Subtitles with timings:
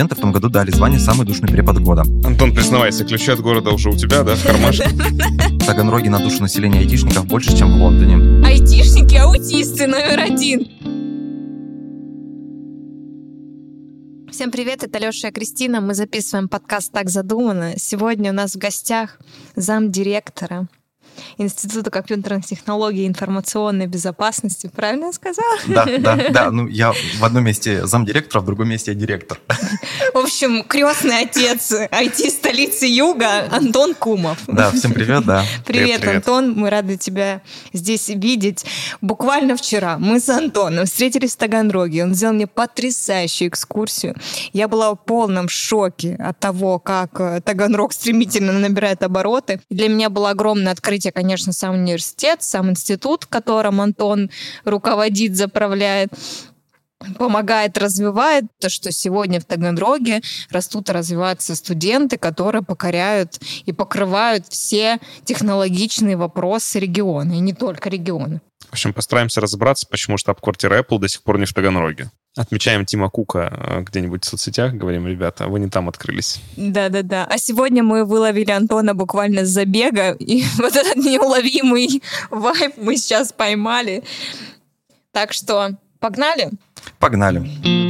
[0.00, 2.04] студенты в том году дали звание «Самый душный препод года».
[2.24, 4.88] Антон, признавайся, ключи от города уже у тебя, да, в кармашке?
[4.88, 8.46] В Таганроге на душу населения айтишников больше, чем в Лондоне.
[8.46, 10.60] Айтишники, аутисты номер один.
[14.30, 15.82] Всем привет, это Леша и Кристина.
[15.82, 17.74] Мы записываем подкаст «Так задумано».
[17.76, 19.18] Сегодня у нас в гостях
[19.54, 20.66] замдиректора
[21.38, 24.70] Института компьютерных технологий и информационной безопасности.
[24.74, 25.56] Правильно я сказала?
[25.66, 26.50] Да, да, да.
[26.50, 29.38] Ну, я в одном месте замдиректора, в другом месте я директор.
[30.14, 34.38] В общем, крестный отец IT-столицы Юга Антон Кумов.
[34.46, 35.44] Да, всем привет, да.
[35.66, 36.16] Привет, Привет, привет.
[36.16, 36.54] Антон.
[36.56, 38.64] Мы рады тебя здесь видеть.
[39.00, 42.04] Буквально вчера мы с Антоном встретились в Таганроге.
[42.04, 44.16] Он сделал мне потрясающую экскурсию.
[44.52, 49.60] Я была в полном шоке от того, как э, Таганрог стремительно набирает обороты.
[49.70, 54.30] Для меня было огромное открытие, конечно, сам университет, сам институт, которым Антон
[54.64, 56.12] руководит, заправляет
[57.18, 60.20] помогает, развивает, то, что сегодня в Таганроге
[60.50, 67.88] растут и развиваются студенты, которые покоряют и покрывают все технологичные вопросы региона, и не только
[67.88, 68.40] региона.
[68.68, 72.10] В общем, постараемся разобраться, почему штаб-квартира Apple до сих пор не в Таганроге.
[72.36, 76.40] Отмечаем Тима Кука э, где-нибудь в соцсетях, говорим, ребята, вы не там открылись.
[76.56, 77.26] Да-да-да.
[77.28, 83.32] А сегодня мы выловили Антона буквально с забега, и вот этот неуловимый вайп мы сейчас
[83.32, 84.04] поймали.
[85.10, 86.50] Так что погнали?
[87.00, 87.89] Погнали.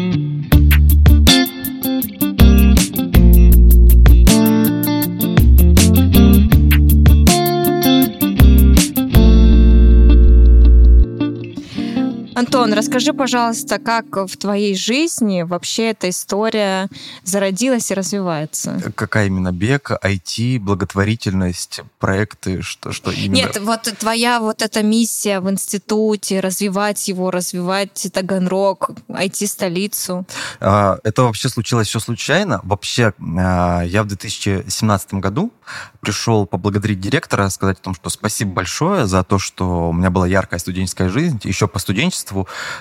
[12.40, 16.88] Антон, расскажи, пожалуйста, как в твоей жизни вообще эта история
[17.22, 18.80] зародилась и развивается?
[18.94, 23.34] Какая именно бег, IT, благотворительность, проекты, что, что именно?
[23.34, 30.26] Нет, вот твоя вот эта миссия в институте, развивать его, развивать Таганрог, IT-столицу.
[30.60, 32.60] А, Это вообще случилось все случайно.
[32.62, 35.52] Вообще, а, я в 2017 году
[36.00, 40.26] пришел поблагодарить директора, сказать о том, что спасибо большое за то, что у меня была
[40.26, 41.38] яркая студенческая жизнь.
[41.44, 42.29] Еще по студенчеству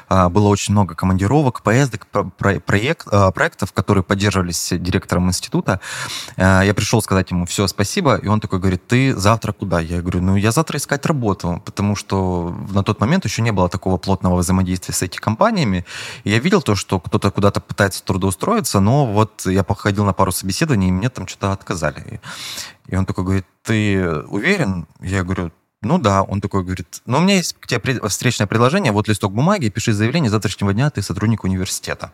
[0.08, 5.80] а, было очень много командировок, поездок, про- про- проект, а, проектов, которые поддерживались директором института.
[6.38, 9.80] А, Я пришел сказать ему все, спасибо, и он такой говорит, ты завтра куда?
[9.80, 13.70] Я говорю, ну, я завтра искать работу, потому что на тот момент еще не было
[13.70, 15.86] такого плотного взаимодействия с этими компаниями.
[16.24, 20.90] Я видел то, что кто-то куда-то пытается трудоустроиться, но вот я походил на пару собеседований,
[20.90, 22.20] и мне там что-то отказали.
[22.88, 24.88] И он такой говорит, ты уверен?
[25.02, 25.52] Я говорю,
[25.82, 26.24] ну да.
[26.24, 29.94] Он такой говорит, ну у меня есть к тебе встречное предложение, вот листок бумаги, пиши
[29.94, 32.12] заявление, с завтрашнего дня ты сотрудник университета.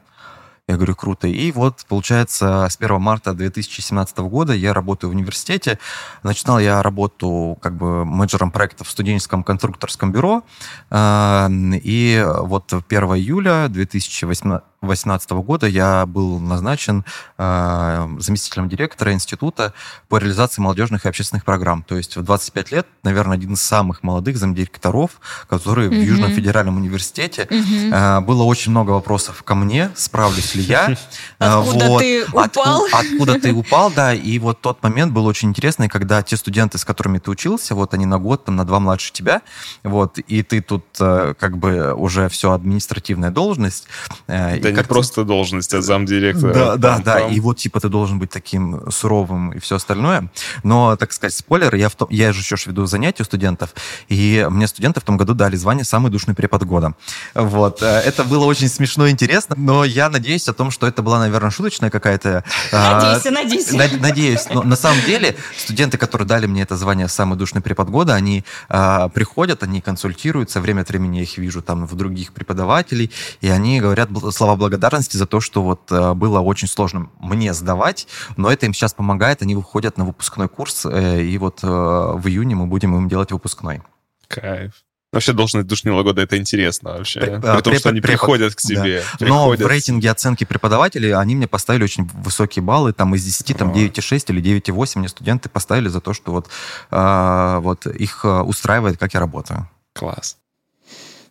[0.68, 1.28] Я говорю, круто.
[1.28, 5.78] И вот, получается, с 1 марта 2017 года я работаю в университете.
[6.24, 10.44] Начинал я работу как бы менеджером проектов в студенческом конструкторском бюро.
[10.90, 17.03] А, И вот 1 июля 2018 года я был назначен
[17.38, 19.73] а, заместителем директора института
[20.09, 21.84] по реализации молодежных и общественных программ.
[21.84, 25.12] То есть в 25 лет, наверное, один из самых молодых замдиректоров,
[25.50, 26.01] который в Мгм.
[26.01, 27.47] Южном федеральном университете.
[27.50, 27.91] Мгм.
[27.94, 30.96] А, Было очень много вопросов ко мне, справлюсь ли я.
[31.40, 32.00] А, Откуда вот.
[32.00, 32.85] ты упал?
[32.91, 34.13] Откуда ты упал, да.
[34.13, 37.94] И вот тот момент был очень интересный, когда те студенты, с которыми ты учился, вот
[37.94, 39.41] они на год, там, на два младше тебя,
[39.84, 43.88] вот, и ты тут э, как бы уже все административная должность.
[44.28, 46.53] э, Это не как ты- просто должность, а замдиректора.
[46.53, 47.19] да, да, да.
[47.22, 47.34] Пам-пам.
[47.34, 50.30] И вот, типа, ты должен быть таким суровым и все остальное.
[50.63, 53.74] Но, так сказать, спойлер, я, в том, я же еще веду занятия у студентов,
[54.08, 56.94] и мне студенты в том году дали звание «Самый душный препод года».
[57.34, 57.81] Вот.
[57.81, 61.19] э, Это было очень смешно и интересно, но я надеюсь о том, что это была,
[61.19, 62.44] наверное, шуточная какая-то...
[62.72, 63.75] а, Надейся, надейся.
[63.75, 64.46] Над- Надеюсь.
[64.53, 68.44] Но на самом деле студенты, которые дали мне это звание «Самый душный препод года», они
[68.69, 73.50] а, приходят, они консультируются, время от времени я их вижу там в других преподавателей, и
[73.50, 78.52] они говорят слова благодарности за то, что вот а, было очень сложно мне сдавать, но
[78.52, 82.56] это им сейчас помогает, они выходят на выпускной курс, э, и вот э, в июне
[82.56, 83.84] мы будем им делать выпускной.
[84.28, 84.74] Кайф.
[85.14, 87.20] Вообще должность душнила года это интересно вообще.
[87.20, 88.68] При а, том, что препод- они препод, приходят к да.
[88.68, 89.03] тебе.
[89.20, 89.68] Но в приходят.
[89.68, 93.73] рейтинге оценки преподавателей они мне поставили очень высокие баллы, там из 10, там А.
[93.73, 96.50] 9,6 или 9,8 мне студенты поставили за то, что вот,
[96.90, 99.70] а, вот их устраивает, как я работаю.
[99.94, 100.38] Класс.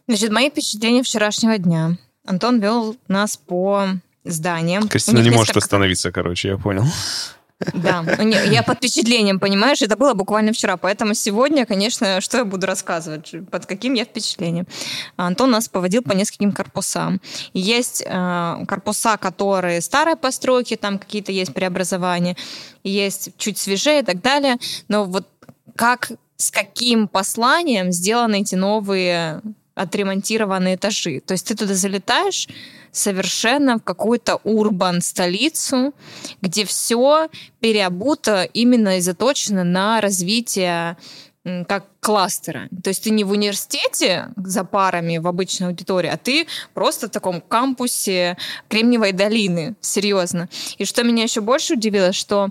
[0.06, 1.96] Значит, мои впечатления вчерашнего дня.
[2.24, 3.88] Антон вел нас по
[4.24, 4.88] зданиям.
[4.88, 6.84] Кристина не может несколько- остановиться, короче, я понял.
[7.72, 8.04] Да,
[8.50, 13.32] я под впечатлением, понимаешь, это было буквально вчера, поэтому сегодня, конечно, что я буду рассказывать,
[13.50, 14.66] под каким я впечатлением.
[15.16, 17.20] Антон нас поводил по нескольким корпусам.
[17.54, 22.36] Есть э, корпуса, которые старой постройки, там какие-то есть преобразования,
[22.82, 24.56] есть чуть свежее и так далее,
[24.88, 25.28] но вот
[25.76, 29.40] как, с каким посланием сделаны эти новые
[29.74, 31.20] отремонтированные этажи.
[31.20, 32.48] То есть ты туда залетаешь
[32.92, 35.94] совершенно в какую-то урбан-столицу,
[36.40, 37.28] где все
[37.60, 40.96] переобуто именно и заточено на развитие
[41.68, 42.68] как кластера.
[42.82, 47.10] То есть ты не в университете за парами в обычной аудитории, а ты просто в
[47.10, 48.36] таком кампусе
[48.68, 49.74] Кремниевой долины.
[49.80, 50.50] Серьезно.
[50.76, 52.50] И что меня еще больше удивило, что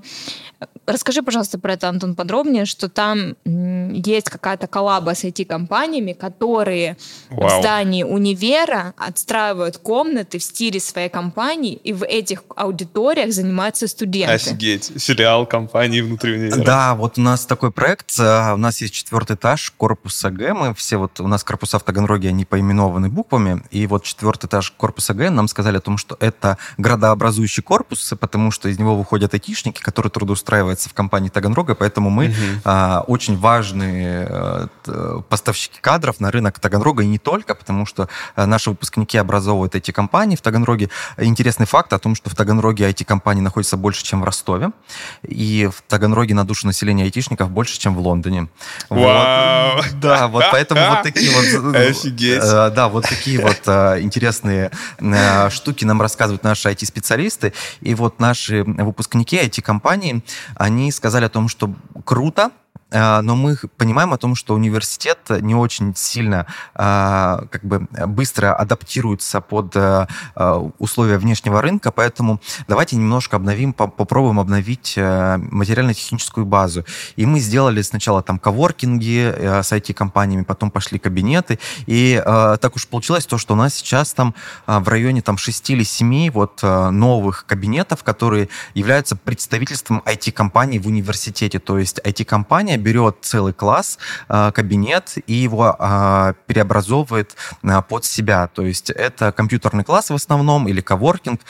[0.85, 6.97] Расскажи, пожалуйста, про это, Антон, подробнее, что там есть какая-то коллаба с IT-компаниями, которые
[7.29, 7.47] Вау.
[7.47, 14.33] в здании универа отстраивают комнаты в стиле своей компании, и в этих аудиториях занимаются студенты.
[14.33, 14.91] Офигеть.
[14.97, 16.63] Филиал компании внутри универа.
[16.63, 18.11] Да, вот у нас такой проект.
[18.19, 20.53] А, у нас есть четвертый этаж корпуса Г.
[20.53, 23.63] Мы все вот, у нас корпуса в Таганроге, они поименованы буквами.
[23.71, 28.51] И вот четвертый этаж корпуса Г нам сказали о том, что это градообразующий корпус, потому
[28.51, 32.35] что из него выходят айтишники, которые трудоустраивают оказывается в компании Таганрога, поэтому мы угу.
[32.65, 38.45] а, очень важные а, поставщики кадров на рынок Таганрога и не только, потому что а,
[38.45, 40.89] наши выпускники образовывают эти компании в Таганроге.
[41.17, 44.71] Интересный факт о том, что в Таганроге IT-компаний находится больше, чем в Ростове,
[45.23, 48.47] и в Таганроге на душу населения айтишников больше, чем в Лондоне.
[48.89, 48.99] Вау!
[48.99, 49.32] Вот,
[50.01, 51.75] да, вот поэтому вот такие вот...
[51.75, 52.41] Офигеть!
[52.41, 53.67] Да, вот такие вот
[54.01, 54.71] интересные
[55.49, 60.23] штуки нам рассказывают наши IT-специалисты, и вот наши выпускники IT-компаний,
[60.55, 61.73] они сказали о том, что
[62.05, 62.51] круто,
[62.93, 66.45] но мы понимаем о том, что университет не очень сильно
[66.75, 70.07] а, как бы быстро адаптируется под а,
[70.77, 76.85] условия внешнего рынка, поэтому давайте немножко обновим, попробуем обновить материально-техническую базу.
[77.15, 83.25] И мы сделали сначала там коворкинги с IT-компаниями, потом пошли кабинеты, и так уж получилось
[83.25, 84.35] то, что у нас сейчас там
[84.67, 91.59] в районе там 6 или 7 вот новых кабинетов, которые являются представительством IT-компаний в университете,
[91.59, 93.97] то есть IT-компания берет целый класс,
[94.27, 98.47] а, кабинет и его а, преобразовывает а, под себя.
[98.47, 101.41] То есть это компьютерный класс в основном или коворкинг,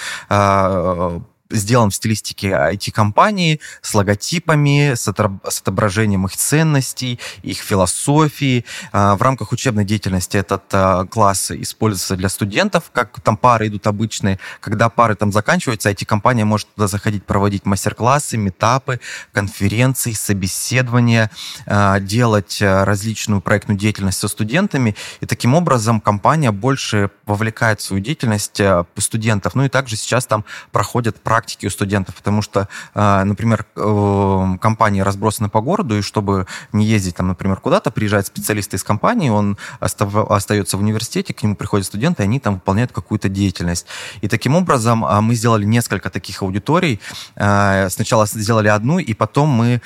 [1.53, 8.65] сделан в стилистике IT-компании, с логотипами, с, отображением их ценностей, их философии.
[8.91, 13.87] А, в рамках учебной деятельности этот а, класс используется для студентов, как там пары идут
[13.87, 14.39] обычные.
[14.59, 18.99] Когда пары там заканчиваются, IT-компания может туда заходить, проводить мастер-классы, метапы,
[19.31, 21.29] конференции, собеседования,
[21.65, 24.95] а, делать различную проектную деятельность со студентами.
[25.21, 28.59] И таким образом компания больше вовлекает в свою деятельность
[28.97, 29.55] студентов.
[29.55, 34.57] Ну и также сейчас там проходят практики практики у студентов, потому что, а, например, э,
[34.61, 39.29] компании разбросаны по городу, и чтобы не ездить, там, например, куда-то, приезжает специалист из компании,
[39.29, 43.87] он остается в университете, к нему приходят студенты, и они там выполняют какую-то деятельность.
[44.21, 47.01] И таким образом а, мы сделали несколько таких аудиторий.
[47.35, 49.81] А, сначала сделали одну, и потом мы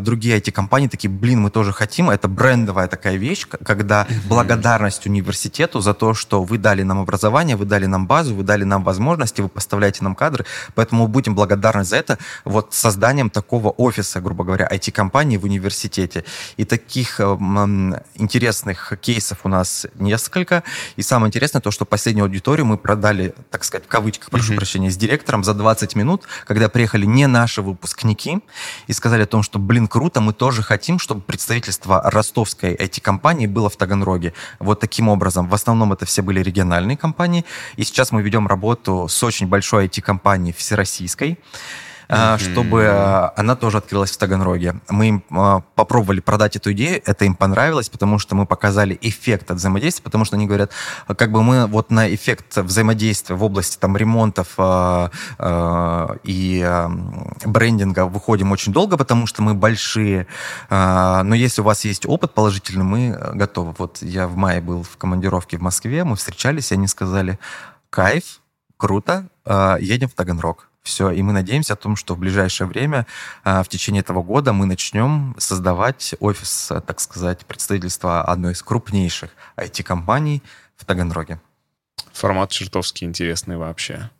[0.00, 2.08] другие эти компании такие, блин, мы тоже хотим.
[2.08, 7.66] Это брендовая такая вещь, когда благодарность университету за то, что вы дали нам образование, вы
[7.66, 10.44] дали нам базу, вы дали нам возможности, вы поставляете нам кадры.
[10.74, 15.44] Поэтому Поэтому мы будем благодарны за это вот созданием такого офиса, грубо говоря, IT-компании в
[15.44, 16.24] университете.
[16.58, 17.24] И таких э,
[18.16, 20.62] интересных кейсов у нас несколько.
[20.96, 24.56] И самое интересное то, что последнюю аудиторию мы продали, так сказать, в кавычках, прошу mm-hmm.
[24.56, 28.40] прощения, с директором за 20 минут, когда приехали не наши выпускники
[28.86, 33.70] и сказали о том, что, блин, круто, мы тоже хотим, чтобы представительство ростовской IT-компании было
[33.70, 34.34] в Таганроге.
[34.58, 35.48] Вот таким образом.
[35.48, 37.46] В основном это все были региональные компании.
[37.76, 41.38] И сейчас мы ведем работу с очень большой IT-компанией всероссийской российской,
[42.08, 42.38] mm-hmm.
[42.38, 44.74] чтобы а, она тоже открылась в Таганроге.
[44.90, 49.50] Мы им а, попробовали продать эту идею, это им понравилось, потому что мы показали эффект
[49.50, 50.70] от взаимодействия, потому что они говорят,
[51.16, 54.58] как бы мы вот на эффект взаимодействия в области там ремонтов
[56.24, 56.88] и
[57.46, 60.26] брендинга выходим очень долго, потому что мы большие,
[60.70, 63.74] но если у вас есть опыт положительный, мы готовы.
[63.78, 67.38] Вот я в мае был в командировке в Москве, мы встречались, и они сказали,
[67.90, 68.40] кайф,
[68.76, 69.28] круто,
[69.80, 70.68] едем в Таганрог.
[70.84, 73.06] Все, и мы надеемся о том, что в ближайшее время,
[73.42, 79.30] а, в течение этого года, мы начнем создавать офис, так сказать, представительства одной из крупнейших
[79.56, 80.42] IT-компаний
[80.76, 81.40] в Таганроге.
[82.12, 84.10] Формат чертовски интересный вообще.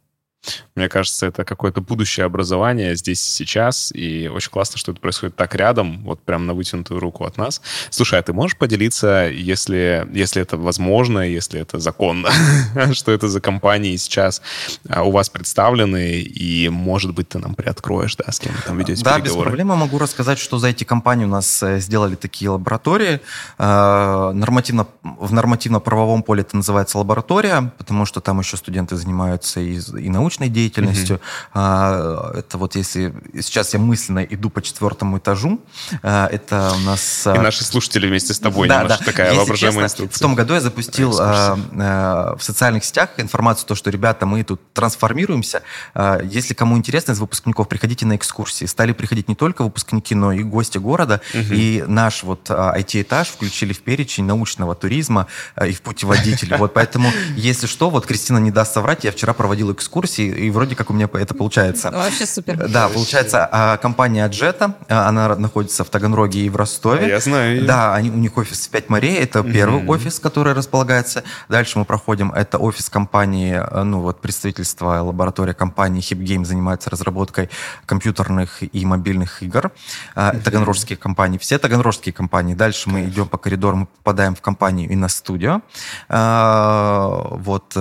[0.74, 5.36] Мне кажется, это какое-то будущее образование здесь и сейчас, и очень классно, что это происходит
[5.36, 7.60] так рядом, вот прям на вытянутую руку от нас.
[7.90, 12.30] Слушай, а ты можешь поделиться, если, если это возможно, если это законно,
[12.92, 14.42] что это за компании сейчас
[14.88, 19.04] а, у вас представлены, и, может быть, ты нам приоткроешь, да, с кем там ведете
[19.04, 23.20] Да, без проблем могу рассказать, что за эти компании у нас э, сделали такие лаборатории.
[23.58, 29.78] Э, нормативно, в нормативно-правовом поле это называется лаборатория, потому что там еще студенты занимаются и,
[29.78, 31.20] и научными научной деятельностью.
[31.54, 32.38] Mm-hmm.
[32.38, 35.60] Это вот если сейчас я мысленно иду по четвертому этажу,
[36.02, 37.26] это у нас...
[37.26, 39.10] И наши слушатели вместе с тобой да, немножко да.
[39.10, 40.16] такая если воображаемая честно, инструкция.
[40.16, 45.62] В том году я запустил в социальных сетях информацию, то, что, ребята, мы тут трансформируемся.
[46.24, 48.66] Если кому интересно из выпускников, приходите на экскурсии.
[48.66, 51.20] Стали приходить не только выпускники, но и гости города.
[51.32, 51.54] Угу.
[51.54, 55.26] И наш вот IT-этаж включили в перечень научного туризма
[55.64, 56.56] и в путеводитель.
[56.56, 60.74] Вот поэтому, если что, вот Кристина не даст соврать, я вчера проводил экскурсии, и вроде
[60.76, 61.90] как у меня это получается.
[61.90, 62.68] Вообще супер.
[62.68, 67.08] Да, получается, а, компания Джета, она находится в Таганроге и в Ростове.
[67.08, 67.64] Я знаю.
[67.64, 71.22] Да, они, у них офис в Пять морей, это первый офис, который располагается.
[71.48, 77.50] Дальше мы проходим, это офис компании, ну вот представительство, лаборатория компании HipGame занимается разработкой
[77.86, 79.70] компьютерных и мобильных игр.
[80.16, 80.42] Uh-huh.
[80.42, 82.54] Таганрожские компании, все таганрожские компании.
[82.54, 85.60] Дальше мы идем по коридору, мы попадаем в компанию Инна-студио,
[86.08, 87.76] а, вот,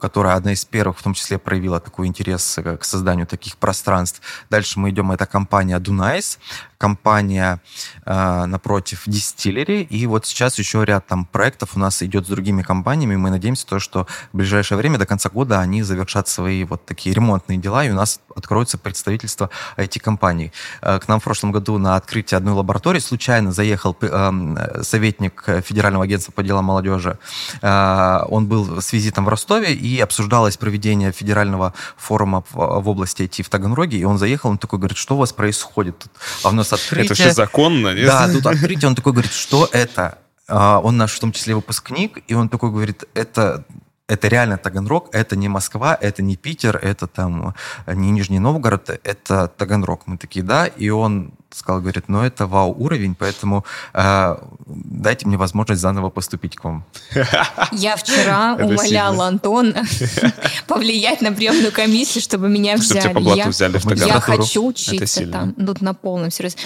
[0.00, 4.20] которая одна из первых, в том числе, проявила такой интерес к созданию таких пространств.
[4.50, 6.38] Дальше мы идем, это компания Dunais,
[6.78, 7.60] компания
[8.04, 12.62] э, напротив Distillery, и вот сейчас еще ряд там проектов у нас идет с другими
[12.62, 16.84] компаниями, мы надеемся то, что в ближайшее время, до конца года, они завершат свои вот
[16.84, 20.52] такие ремонтные дела, и у нас откроется представительство IT-компаний.
[20.82, 26.04] Э, к нам в прошлом году на открытие одной лаборатории случайно заехал э, советник Федерального
[26.04, 27.18] агентства по делам молодежи.
[27.62, 33.42] Э, он был с визитом в Ростове, и обсуждалось проведение федерального форума в, области IT
[33.42, 36.06] в Таганроге, и он заехал, он такой говорит, что у вас происходит?
[36.42, 37.06] А у нас открытие...
[37.06, 38.06] Это все законно, нет?
[38.06, 40.18] Да, тут открытие, он такой говорит, что это?
[40.48, 43.64] А, он наш в том числе выпускник, и он такой говорит, это
[44.08, 47.54] это реально Таганрог, это не Москва, это не Питер, это там
[47.88, 50.06] не Нижний Новгород, это Таганрог.
[50.06, 54.36] Мы такие, да, и он сказал, говорит, ну это вау-уровень, поэтому э,
[54.66, 56.84] дайте мне возможность заново поступить к вам.
[57.72, 59.84] Я вчера умоляла Антона
[60.66, 64.06] повлиять на приемную комиссию, чтобы меня взяли.
[64.06, 66.56] Я хочу учиться там, тут на полном серьезе.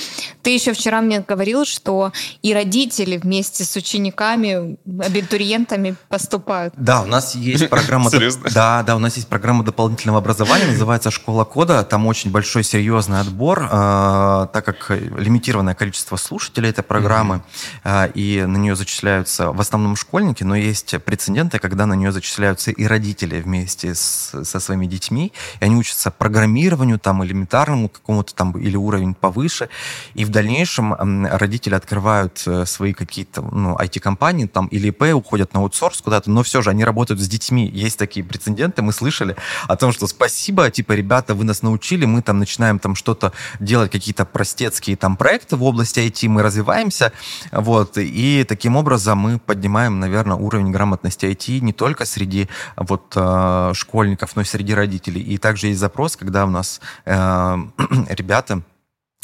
[0.42, 6.74] Ты еще вчера мне говорил, что и родители вместе с учениками, абитуриентами поступают.
[6.76, 8.10] Да, у нас есть программа...
[8.54, 11.84] Да, да, у нас есть программа дополнительного образования, называется «Школа кода».
[11.84, 17.42] Там очень большой серьезный отбор, э, так как как лимитированное количество слушателей этой программы,
[17.84, 18.12] mm-hmm.
[18.14, 22.84] и на нее зачисляются в основном школьники, но есть прецеденты, когда на нее зачисляются и
[22.84, 28.76] родители вместе с, со своими детьми, и они учатся программированию, там, элементарному какому-то там, или
[28.76, 29.68] уровень повыше,
[30.14, 30.94] и в дальнейшем
[31.26, 36.42] родители открывают э, свои какие-то, ну, IT-компании, там, или ИП, уходят на аутсорс куда-то, но
[36.42, 37.68] все же они работают с детьми.
[37.68, 39.36] Есть такие прецеденты, мы слышали
[39.68, 43.90] о том, что спасибо, типа, ребята, вы нас научили, мы там начинаем там что-то делать,
[43.90, 47.12] какие-то простые детские там проекты в области IT, мы развиваемся,
[47.50, 53.72] вот, и таким образом мы поднимаем, наверное, уровень грамотности IT не только среди вот э,
[53.74, 55.22] школьников, но и среди родителей.
[55.22, 57.56] И также есть запрос, когда у нас э,
[58.10, 58.62] ребята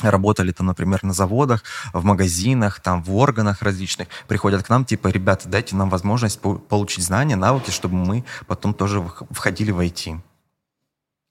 [0.02, 1.62] работали там, например, на заводах,
[1.92, 7.04] в магазинах, там, в органах различных, приходят к нам, типа, ребята, дайте нам возможность получить
[7.04, 10.18] знания, навыки, чтобы мы потом тоже входили в IT.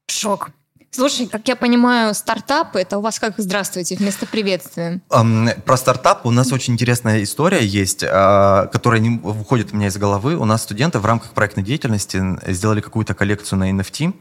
[0.08, 0.52] Шок.
[0.96, 5.02] Слушай, как я понимаю, стартапы это у вас как здравствуйте вместо приветствия?
[5.10, 9.88] Um, про стартап у нас очень интересная история есть, uh, которая не выходит у меня
[9.88, 10.38] из головы.
[10.38, 14.14] У нас студенты в рамках проектной деятельности сделали какую-то коллекцию на NFT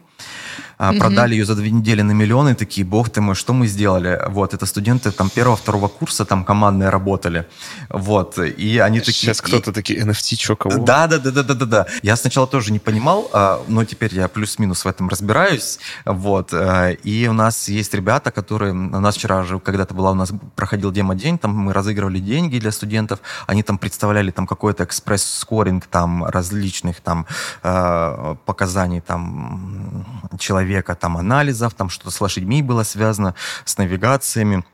[0.78, 0.98] угу.
[0.98, 4.20] продали ее за две недели на миллионы, такие, бог ты мой, что мы сделали?
[4.28, 7.46] Вот, это студенты там первого-второго курса там командные работали,
[7.88, 9.34] вот, и они Сейчас такие...
[9.34, 10.84] Сейчас кто-то такие, NFT, что, кого?
[10.84, 11.86] Да, да, да, да, да, да, да.
[12.02, 16.94] Я сначала тоже не понимал, а, но теперь я плюс-минус в этом разбираюсь, вот, э,
[17.02, 20.90] и у нас есть ребята, которые, у нас вчера же когда-то была, у нас проходил
[20.90, 27.00] демо-день, там мы разыгрывали деньги для студентов, они там представляли там какой-то экспресс-скоринг там различных
[27.00, 27.26] там
[27.62, 30.03] э, показаний там
[30.38, 33.34] человека, там анализов, там что-то с лошадьми было связано,
[33.64, 34.64] с навигациями,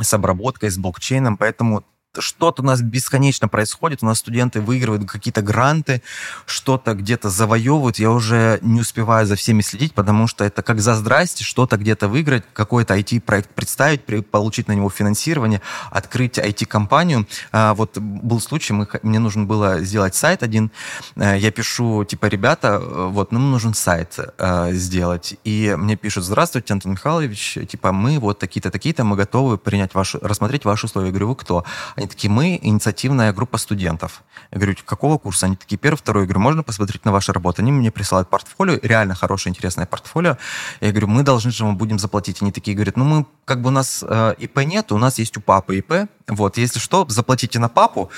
[0.00, 1.84] с обработкой, с блокчейном, поэтому
[2.20, 6.02] что-то у нас бесконечно происходит, у нас студенты выигрывают какие-то гранты,
[6.46, 10.94] что-то где-то завоевывают, я уже не успеваю за всеми следить, потому что это как за
[10.94, 17.26] здрасте, что-то где-то выиграть, какой-то IT-проект представить, получить на него финансирование, открыть IT-компанию.
[17.52, 20.70] А, вот был случай, мне нужно было сделать сайт один,
[21.16, 26.24] э, я пишу, типа, ребята, э, вот, нам нужен сайт э, сделать, и мне пишут,
[26.24, 31.08] здравствуйте, Антон Михайлович, типа, мы вот такие-то, такие-то, мы готовы принять ваши, рассмотреть ваши условия.
[31.08, 31.64] Я говорю, вы кто?
[31.96, 34.22] Они Они такие, мы инициативная группа студентов.
[34.52, 35.46] Я говорю, какого курса?
[35.46, 36.22] Они такие, первый, второй.
[36.22, 37.62] Я говорю, можно посмотреть на ваши работы?
[37.62, 40.36] Они мне присылают портфолио, реально хорошее, интересное портфолио.
[40.80, 42.42] Я говорю, мы должны же вам будем заплатить.
[42.42, 45.36] Они такие говорят, ну мы, как бы у нас э, ИП нет, у нас есть
[45.36, 46.08] у папы ИП.
[46.28, 48.08] Вот, если что, заплатите на папу.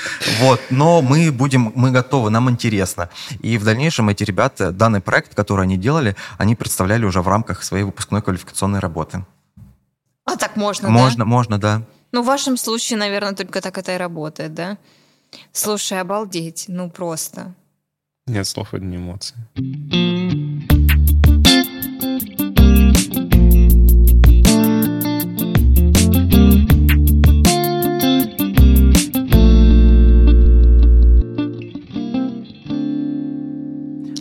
[0.40, 3.08] Вот, но мы будем, мы готовы, нам интересно.
[3.40, 7.62] И в дальнейшем эти ребята, данный проект, который они делали, они представляли уже в рамках
[7.62, 9.24] своей выпускной квалификационной работы.
[10.26, 11.24] А так можно, Можно, да?
[11.24, 11.82] можно, да.
[12.12, 14.78] Ну, в вашем случае, наверное, только так это и работает, да?
[15.52, 17.54] Слушай, обалдеть, ну просто.
[18.26, 19.36] Нет слов, одни эмоции.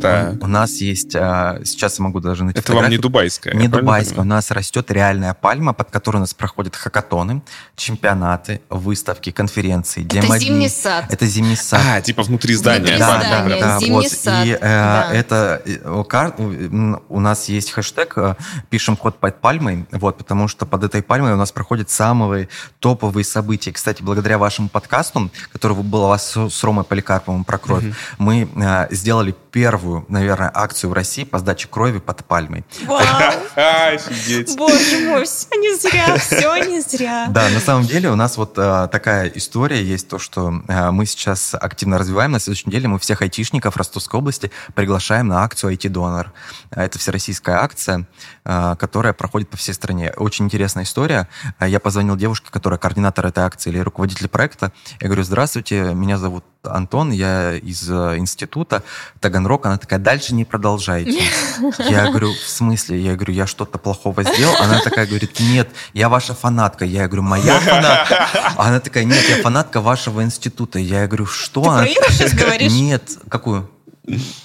[0.02, 0.44] Так.
[0.44, 3.54] У нас есть, а, сейчас я могу даже найти Это вам не дубайская.
[3.54, 4.22] Не дубайская.
[4.22, 7.42] У нас растет реальная пальма, под которой у нас проходят хакатоны,
[7.76, 10.46] чемпионаты, выставки, конференции, Это демодни.
[10.46, 11.06] зимний сад.
[11.10, 11.82] Это зимний сад.
[11.86, 12.80] А, типа внутри здания.
[12.80, 13.60] Внутри да, да, прям.
[13.60, 14.12] да, зимний вот.
[14.12, 15.10] сад, И э, да.
[15.14, 18.36] это э, у нас есть хэштег, э,
[18.70, 22.50] пишем код под пальмой, вот, потому что под этой пальмой у нас проходят самые
[22.80, 23.72] топовые события.
[23.72, 27.86] Кстати, благодаря вашему подкасту, который был у вас с Ромой Поликарповым про кровь,
[28.18, 32.66] мы э, сделали первую, наверное, акцию в России по сдаче крови под пальмой.
[32.86, 33.02] Вау!
[33.56, 34.56] Офигеть.
[34.58, 37.28] Боже мой, все не зря, все не зря.
[37.30, 41.06] Да, на самом деле у нас вот э, такая история есть, то, что э, мы
[41.06, 42.32] сейчас активно развиваем.
[42.32, 46.32] На следующей неделе мы всех айтишников Ростовской области приглашаем на акцию IT-донор.
[46.72, 48.08] Э, Это всероссийская акция,
[48.44, 50.14] которая проходит по всей стране.
[50.16, 51.28] Очень интересная история.
[51.60, 54.72] Я позвонил девушке, которая координатор этой акции или руководитель проекта.
[55.02, 56.44] Я говорю, здравствуйте, меня зовут
[56.76, 58.84] Антон, я из э, института
[59.20, 59.66] Таганрог.
[59.66, 61.22] Она такая, дальше не продолжайте.
[61.80, 63.00] Я говорю, в смысле?
[63.02, 64.56] Я говорю, я что-то плохого сделал?
[64.60, 66.86] Она такая говорит, нет, я ваша фанатка.
[66.86, 68.28] Я говорю, моя фанатка?
[68.58, 70.80] Она такая, нет, я фанатка вашего института.
[70.80, 71.64] Я говорю, что?
[71.64, 72.72] Ты Она про Иру сейчас говоришь?
[72.72, 73.70] Нет, какую?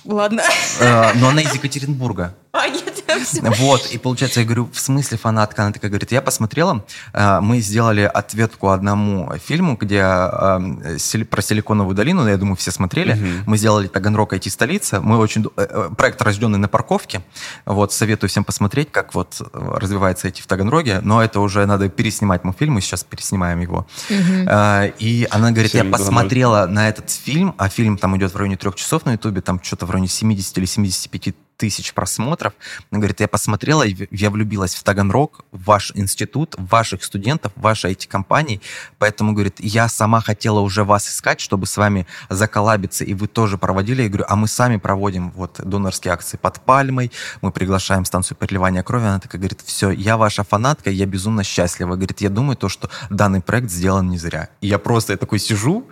[0.04, 0.42] Ладно.
[0.80, 2.34] Э, Но она из Екатеринбурга.
[2.54, 3.40] А, нет, все.
[3.40, 5.62] Вот, и получается, я говорю, в смысле фанатка?
[5.62, 11.40] Она такая говорит, я посмотрела, э, мы сделали ответку одному фильму, где э, сили- про
[11.40, 13.14] Силиконовую долину, я думаю, все смотрели.
[13.14, 13.44] Мгм.
[13.46, 15.00] Мы сделали Таганрог IT-столица.
[15.00, 15.46] Мы очень...
[15.56, 17.22] э, э, Проект рожденный на парковке.
[17.64, 21.00] Вот, советую всем посмотреть, как вот развивается IT в Таганроге.
[21.02, 23.86] Но это уже надо переснимать мы фильм, мы сейчас переснимаем его.
[24.10, 25.98] Э, И она говорит, я Фильм 2.0.
[25.98, 29.58] посмотрела на этот фильм, а фильм там идет в районе трех часов на Ютубе, там
[29.62, 32.54] что-то в районе 70 или 75 тысяч просмотров.
[32.90, 37.60] Она говорит, я посмотрела, я влюбилась в Таганрог, в ваш институт, в ваших студентов, в
[37.60, 38.60] ваши IT-компании.
[38.98, 43.58] Поэтому, говорит, я сама хотела уже вас искать, чтобы с вами заколабиться, и вы тоже
[43.58, 44.02] проводили.
[44.02, 48.82] Я говорю, а мы сами проводим вот донорские акции под пальмой, мы приглашаем станцию переливания
[48.82, 49.04] крови.
[49.04, 51.94] Она такая говорит, все, я ваша фанатка, я безумно счастлива.
[51.94, 54.48] Говорит, я думаю, то, что данный проект сделан не зря.
[54.60, 55.88] И я просто я такой сижу,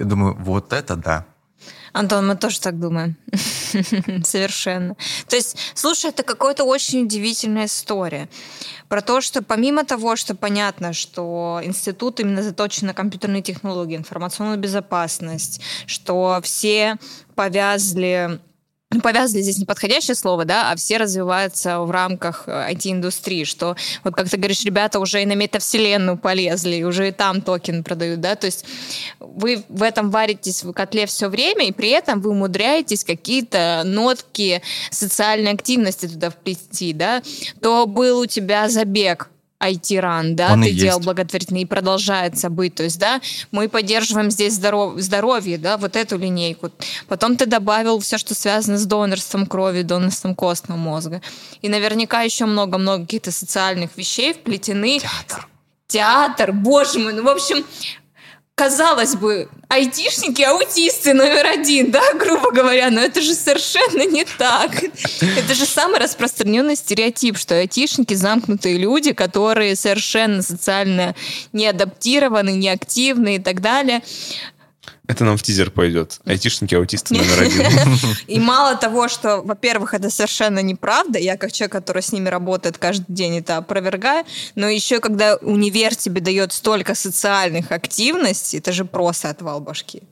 [0.00, 1.26] и думаю, вот это да.
[1.92, 3.16] Антон, мы тоже так думаем.
[4.24, 4.96] Совершенно.
[5.28, 8.28] То есть, слушай, это какая-то очень удивительная история.
[8.88, 14.58] Про то, что помимо того, что понятно, что институт именно заточен на компьютерные технологии, информационную
[14.58, 16.96] безопасность, что все
[17.34, 18.40] повязли
[19.00, 24.28] повязали здесь неподходящее слово, да, а все развиваются в рамках э, IT-индустрии, что, вот как
[24.28, 28.34] ты говоришь, ребята уже и на метавселенную полезли, и уже и там токен продают, да,
[28.34, 28.64] то есть
[29.20, 34.62] вы в этом варитесь в котле все время, и при этом вы умудряетесь какие-то нотки
[34.90, 37.22] социальной активности туда вплести, да,
[37.60, 39.28] то был у тебя забег,
[39.62, 41.06] IT-ран, да, Он ты делал есть.
[41.06, 42.74] благотворительный и продолжается быть.
[42.74, 43.20] То есть, да,
[43.50, 46.70] мы поддерживаем здесь здоров- здоровье, да, вот эту линейку.
[47.08, 51.22] Потом ты добавил все, что связано с донорством крови, донорством костного мозга.
[51.62, 54.98] И наверняка еще много-много каких-то социальных вещей вплетены.
[55.00, 55.48] Театр.
[55.86, 57.64] Театр, боже мой, ну, в общем,
[58.62, 64.84] казалось бы, айтишники, аутисты номер один, да, грубо говоря, но это же совершенно не так.
[65.20, 71.16] Это же самый распространенный стереотип, что айтишники замкнутые люди, которые совершенно социально
[71.52, 74.00] не адаптированы, не активны и так далее.
[75.06, 76.20] Это нам в тизер пойдет.
[76.24, 77.66] Айтишники, аутисты номер один.
[78.26, 82.78] И мало того, что, во-первых, это совершенно неправда, я как человек, который с ними работает
[82.78, 88.84] каждый день, это опровергаю, но еще когда универ тебе дает столько социальных активностей, это же
[88.84, 90.02] просто отвал башки.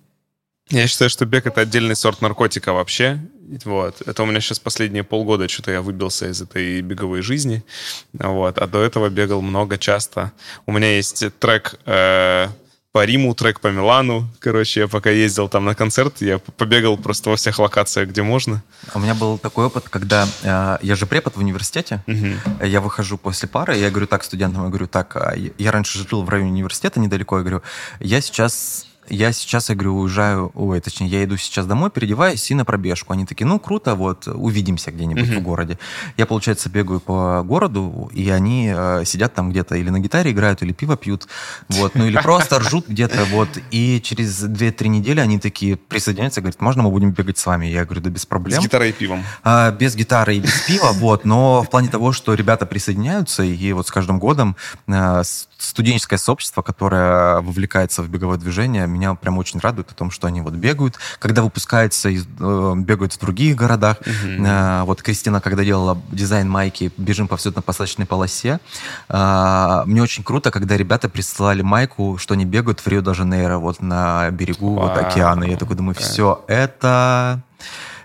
[0.71, 3.19] Я считаю, что бег— это отдельный сорт наркотика вообще.
[3.65, 4.01] Вот.
[4.07, 7.65] Это у меня сейчас последние полгода что-то я выбился из этой беговой жизни.
[8.13, 8.59] Вот.
[8.59, 10.31] А до этого бегал много, часто.
[10.67, 12.49] У меня есть трек э,
[12.93, 14.29] по Риму, трек по Милану.
[14.41, 18.63] Короче, я пока ездил там на концерт, я побегал просто во всех локациях, где можно.
[18.95, 22.67] У меня был такой опыт, когда э, я же препод в университете, Угу.
[22.67, 26.25] я выхожу после пары, я говорю так студентам, я говорю так, а, я раньше жил
[26.25, 27.63] в районе университета недалеко, я говорю,
[28.01, 32.55] я сейчас я сейчас, я говорю, уезжаю, ой, точнее, я иду сейчас домой, переодеваюсь и
[32.55, 33.13] на пробежку.
[33.13, 35.41] Они такие, ну, круто, вот, увидимся где-нибудь Мгм.
[35.41, 35.79] в городе.
[36.17, 40.63] Я, получается, бегаю по городу, и они э, сидят там где-то или на гитаре играют,
[40.63, 41.27] или пиво пьют,
[41.69, 43.49] вот, ну, или просто ржут где-то, вот.
[43.71, 47.67] И через 2-3 недели они такие присоединяются, говорят, можно мы будем бегать с вами?
[47.67, 48.63] Я говорю, да без С проблем.
[48.63, 49.25] гитарой и пивом.
[49.43, 53.73] А, без гитары и без пива, вот, но в плане того, что ребята присоединяются, и
[53.73, 59.39] вот с каждым годом э, с- студенческое сообщество, которое вовлекается в беговое движение, меня прям
[59.39, 63.97] очень радует о том, что они вот бегают, когда выпускаются, э, бегают в других городах.
[64.07, 68.61] Э, Вот Кристина, когда делала дизайн майки «Бежим по взлетно-посадочной полосе»,
[69.09, 74.31] э, мне очень круто, когда ребята присылали майку, что они бегают в Рио-де-Жанейро, вот на
[74.31, 75.45] берегу вот Вау, океана.
[75.45, 77.43] Я такой думаю, все, это...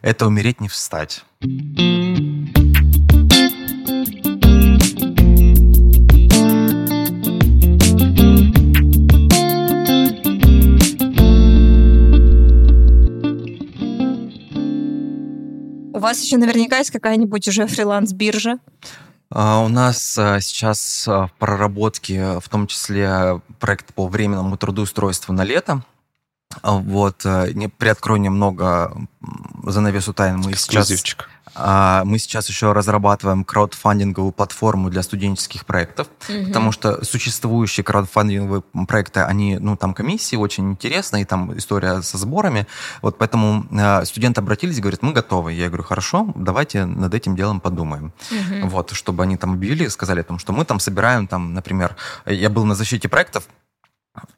[0.02, 1.26] Это умереть не встать.
[16.16, 18.60] Вас еще наверняка есть какая-нибудь уже фриланс-биржа.
[19.30, 25.34] А, У нас а, сейчас а, в проработке, в том числе проект по временному трудоустройству
[25.34, 25.84] на лето.
[26.64, 28.96] Вот, не приоткрою немного
[29.64, 30.38] занавесу тайн.
[30.38, 31.28] Мы сейчас, Эксклюзивчик.
[31.28, 36.08] а, мы сейчас еще разрабатываем краудфандинговую платформу для студенческих проектов,
[36.48, 42.18] потому что существующие краудфандинговые проекты, они, ну, там комиссии очень интересные, и там история со
[42.18, 42.68] сборами.
[43.02, 45.54] Вот поэтому а, студенты обратились, говорят, мы готовы.
[45.54, 48.14] Я говорю, хорошо, давайте над этим делом подумаем.
[48.32, 48.70] Мгм.
[48.70, 52.50] Вот, чтобы они там объявили, сказали о том, что мы там собираем, там, например, я
[52.50, 53.65] был на защите проектов, э,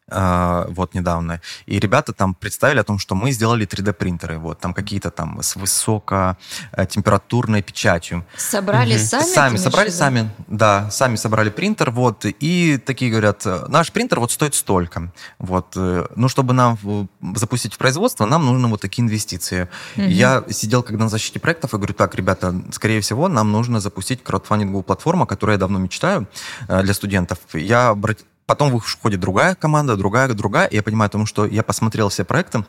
[0.10, 5.12] вот недавно, и ребята там представили о том, что мы сделали 3D-принтеры, вот, там какие-то
[5.12, 8.26] там с высокотемпературной печатью.
[8.38, 9.06] Собрали Мгм.
[9.06, 9.24] сами?
[9.24, 9.98] Сами собрали, виду?
[9.98, 15.12] сами, да, сами собрали принтер, вот, и такие говорят, э, наш принтер вот стоит столько,
[15.40, 16.78] вот, э, ну, чтобы нам
[17.36, 19.68] запустить в производство, нам нужны вот такие инвестиции.
[19.96, 20.08] Мгм.
[20.08, 24.24] Я сидел когда на защите проектов и говорю, так, ребята, скорее всего, нам нужно запустить
[24.24, 26.28] краудфандинговую платформу, о которой я давно мечтаю
[26.68, 27.40] э, для студентов.
[27.54, 27.94] Я
[28.48, 32.24] Потом выходит другая команда, другая, другая, и я понимаю о том, что я посмотрел все
[32.24, 32.66] проекты,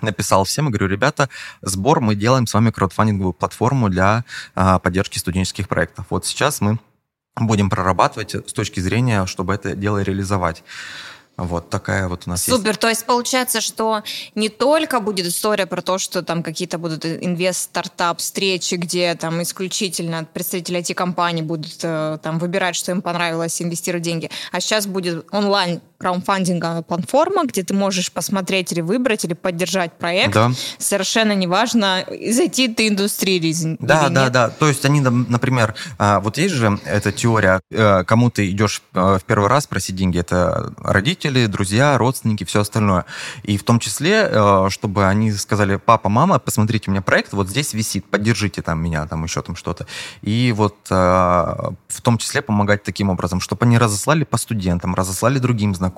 [0.00, 1.28] написал всем и говорю, ребята,
[1.60, 6.06] сбор мы делаем с вами краудфандинговую платформу для а, поддержки студенческих проектов.
[6.08, 6.78] Вот сейчас мы
[7.36, 10.64] будем прорабатывать с точки зрения, чтобы это дело реализовать.
[11.44, 12.56] Вот такая вот у нас есть.
[12.56, 14.02] Супер, то есть получается, что
[14.34, 20.24] не только будет история про то, что там какие-то будут инвест-стартап встречи, где там исключительно
[20.32, 25.80] представители IT-компаний будут э, там выбирать, что им понравилось, инвестировать деньги, а сейчас будет онлайн
[26.02, 30.34] краудфандинговая платформа, где ты можешь посмотреть или выбрать, или поддержать проект.
[30.34, 30.50] Да.
[30.78, 34.32] Совершенно неважно, из IT-ты индустрии или Да, да, нет.
[34.32, 34.48] да.
[34.48, 39.18] То есть они, например, а, вот есть же эта теория, э, кому ты идешь э,
[39.20, 43.04] в первый раз просить деньги, это родители, друзья, родственники, все остальное.
[43.44, 47.48] И в том числе, э, чтобы они сказали, папа, мама, посмотрите, у меня проект вот
[47.48, 49.86] здесь висит, поддержите там меня, там еще там что-то.
[50.22, 55.74] И вот в том числе помогать таким образом, чтобы они разослали по студентам, разослали другим
[55.74, 55.91] знакомым.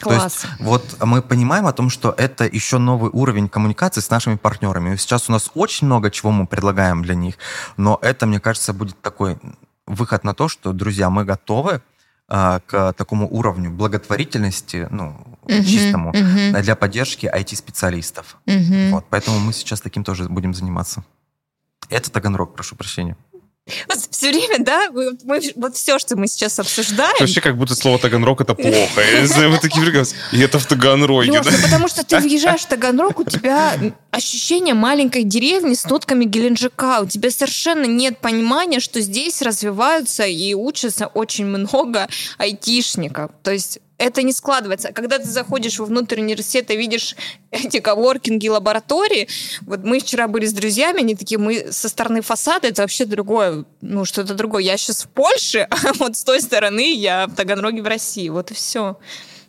[0.00, 0.44] То Класс.
[0.44, 4.96] есть вот мы понимаем о том, что это еще новый уровень коммуникации с нашими партнерами.
[4.96, 7.36] Сейчас у нас очень много чего мы предлагаем для них,
[7.76, 9.38] но это, мне кажется, будет такой
[9.86, 11.82] выход на то, что, друзья, мы готовы
[12.28, 15.16] а, к такому уровню благотворительности, ну,
[15.48, 18.36] Мгм, чистому, мгм, для поддержки IT-специалистов.
[18.46, 18.92] мгм.
[18.92, 21.04] Вот, поэтому мы сейчас таким тоже будем заниматься.
[21.90, 23.16] Это Таганрог, прошу прощения.
[24.10, 27.98] Все время, да, мы, мы- вот все, что мы сейчас обсуждаем, Вообще, как будто слово
[27.98, 29.00] Таганрог это плохо.
[29.00, 30.20] Я знаю, вы такие прекрасные.
[30.32, 31.52] И это в Таганроге, Лёш, да?
[31.52, 33.78] ну потому что ты въезжаешь в Таганрог, у тебя
[34.10, 37.00] ощущение маленькой деревни с нотками Геленджика.
[37.02, 43.30] У тебя совершенно нет понимания, что здесь развиваются и учатся очень много айтишников.
[43.42, 44.92] То есть это не складывается.
[44.92, 47.14] Когда ты заходишь во внутрь университета, видишь
[47.52, 49.28] эти коворкинги, лаборатории,
[49.62, 53.64] вот мы вчера были с друзьями, они такие, мы со стороны фасада, это вообще другое,
[53.80, 54.64] ну, что-то другое.
[54.64, 58.28] Я сейчас в Польше, а вот с той стороны я в Таганроге в России.
[58.28, 58.98] Вот и все.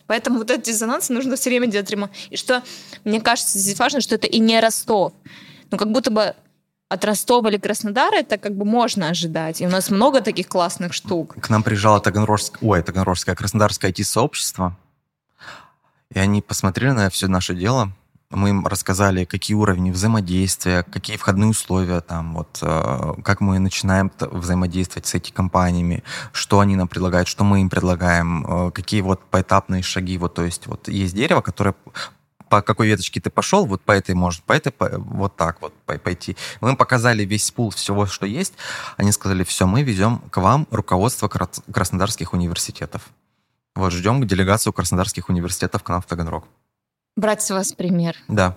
[0.05, 2.11] Поэтому вот этот диссонанс нужно все время делать ремонт.
[2.29, 2.61] И что,
[3.03, 5.13] мне кажется, здесь важно, что это и не Ростов.
[5.71, 6.35] Ну, как будто бы
[6.93, 9.61] от Ростова или Краснодара это как бы можно ожидать.
[9.61, 11.35] И у нас много таких классных штук.
[11.41, 14.77] К нам приезжало Таганрожское, ой, Таганрожское, Краснодарское IT-сообщество,
[16.13, 17.91] и они посмотрели на все наше дело,
[18.35, 24.11] мы им рассказали, какие уровни взаимодействия, какие входные условия, там, вот, э, как мы начинаем
[24.19, 29.21] взаимодействовать с этими компаниями, что они нам предлагают, что мы им предлагаем, э, какие вот
[29.29, 30.17] поэтапные шаги.
[30.17, 31.75] Вот, то есть вот есть дерево, которое
[32.53, 35.73] по какой веточке ты пошел, вот по этой может, по этой, по, вот так вот
[36.03, 36.37] пойти.
[36.61, 38.53] Мы им показали весь пул всего, что есть.
[38.95, 43.09] Они сказали, все, мы везем к вам руководство краснодарских университетов.
[43.73, 46.45] Вот, ждем делегацию краснодарских университетов к нам в Таганрог.
[47.15, 48.15] Брать с вас пример.
[48.27, 48.55] Да.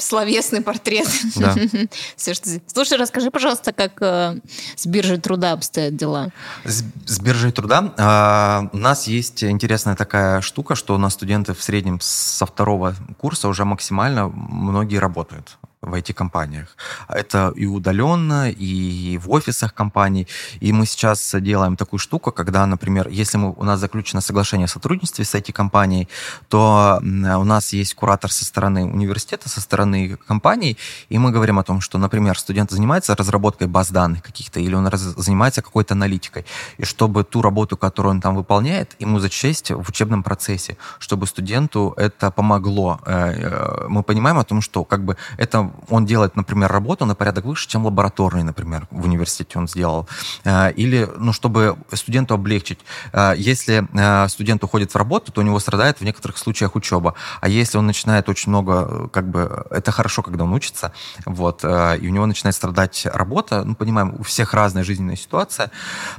[0.00, 1.08] Словесный портрет.
[1.36, 1.54] Да.
[2.16, 4.38] Слушай, расскажи, пожалуйста, как э,
[4.76, 6.30] с биржей труда обстоят дела?
[6.64, 11.54] С, с биржей труда э, у нас есть интересная такая штука, что у нас студенты
[11.54, 16.76] в среднем со второго курса уже максимально многие работают в IT-компаниях.
[17.08, 20.26] Это и удаленно, и в офисах компаний.
[20.60, 24.68] И мы сейчас делаем такую штуку, когда, например, если мы, у нас заключено соглашение о
[24.68, 26.08] сотрудничестве с IT-компанией,
[26.48, 30.76] то у нас есть куратор со стороны университета, со стороны компаний,
[31.08, 34.88] и мы говорим о том, что, например, студент занимается разработкой баз данных каких-то, или он
[34.88, 36.44] раз, занимается какой-то аналитикой,
[36.78, 41.94] и чтобы ту работу, которую он там выполняет, ему зачесть в учебном процессе, чтобы студенту
[41.96, 42.98] это помогло.
[43.06, 47.14] Э, э, мы понимаем о том, что как бы это он делает, например, работу на
[47.14, 50.08] порядок выше, чем лабораторный, например, в университете он сделал.
[50.44, 52.80] Э, или, ну, чтобы студенту облегчить.
[53.12, 57.14] Э, если э, студент уходит в работу, то у него страдает в некоторых случаях учеба.
[57.40, 60.92] А если он начинает очень много, как бы, это хорошо, когда он учится,
[61.24, 65.70] вот, и у него начинает страдать работа, ну, понимаем, у всех разная жизненная ситуация,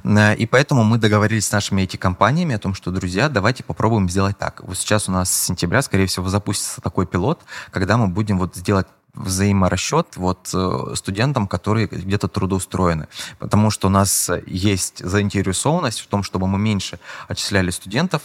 [0.05, 4.61] и поэтому мы договорились с нашими IT-компаниями о том, что, друзья, давайте попробуем сделать так.
[4.63, 7.41] Вот сейчас у нас с сентября, скорее всего, запустится такой пилот,
[7.71, 13.07] когда мы будем вот сделать взаиморасчет вот э, студентам, которые где-то трудоустроены.
[13.39, 18.21] Потому что у нас есть заинтересованность в том, чтобы мы меньше отчисляли студентов.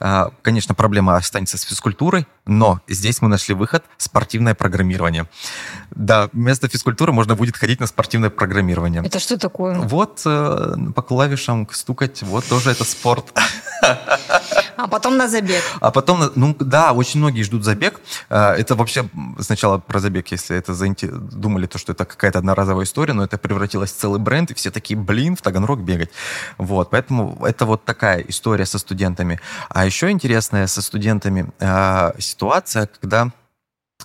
[0.00, 5.26] А, конечно, проблема останется с физкультурой, но здесь мы нашли выход– спортивное программирование.
[5.90, 9.02] Да, вместо физкультуры можно будет ходить на спортивное программирование.
[9.04, 9.78] Это что такое?
[9.78, 13.26] Вот э, по клавишам стукать, вот тоже это спорт.
[14.78, 15.60] А потом на забег.
[15.80, 18.00] А потом, ну да, очень многие ждут забег.
[18.30, 19.08] Э, это вообще
[19.40, 20.72] сначала про забег, если это
[21.10, 24.70] думали, то, что это какая-то одноразовая история, но это превратилось в целый бренд, и все
[24.70, 26.10] такие, блин, в Таганрог бегать.
[26.58, 29.40] Вот, поэтому это вот такая история со студентами.
[29.68, 33.32] А еще интересная со студентами э, ситуация, когда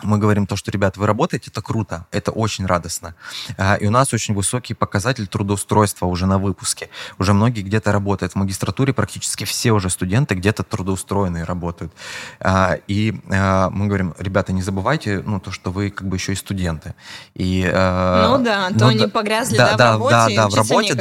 [0.04, 3.16] мы говорим то, что, ребят, вы работаете, это круто, это очень радостно.
[3.58, 6.90] А, и у нас очень высокий показатель трудоустройства уже на выпуске.
[7.20, 8.34] Уже многие где-то работают.
[8.34, 11.94] В магистратуре практически все уже студенты где-то трудоустроенные работают.
[12.40, 16.34] А, и а, мы говорим, ребята, не забывайте, ну, то, что вы как бы еще
[16.34, 16.96] и студенты.
[17.34, 20.94] И, ну да, то ну, они погрязли да, да, в работе, да, да, в работе,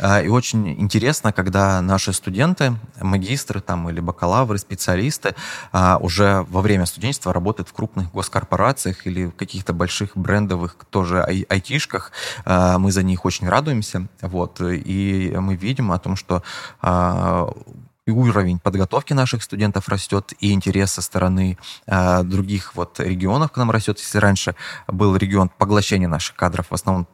[0.00, 0.20] да.
[0.20, 5.34] И очень интересно, когда наши студенты, магистры там или бакалавры, специалисты
[6.00, 11.22] уже во время студенчества работают в крупных гос госкорпорациях или в каких-то больших брендовых тоже
[11.22, 12.12] ай- айтишках.
[12.44, 14.08] А, мы за них очень радуемся.
[14.20, 16.42] Вот, и мы видим о том, что
[16.82, 17.48] а,
[18.06, 23.56] и уровень подготовки наших студентов растет, и интерес со стороны э, других вот регионов к
[23.56, 23.98] нам растет.
[23.98, 24.54] Если раньше
[24.86, 27.06] был регион поглощения наших кадров, в основном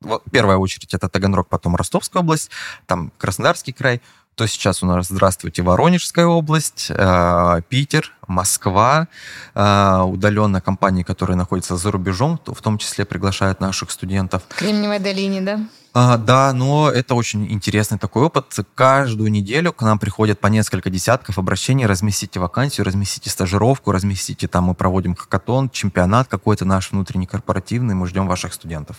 [0.00, 2.50] в первую очередь это Таганрог, потом Ростовская область,
[2.86, 4.00] там Краснодарский край,
[4.36, 9.08] то сейчас у нас, здравствуйте, Воронежская область, э, Питер, Москва,
[9.54, 14.42] э, удаленно компании, которые находятся за рубежом, в том числе приглашают наших студентов.
[14.50, 15.60] В Кремниевой долине, да?
[15.94, 18.54] А, да, но это очень интересный такой опыт.
[18.74, 21.86] Каждую неделю к нам приходят по несколько десятков обращений.
[21.86, 28.06] Разместите вакансию, разместите стажировку, разместите там, мы проводим хакатон, чемпионат какой-то наш внутренний корпоративный, мы
[28.06, 28.98] ждем ваших студентов.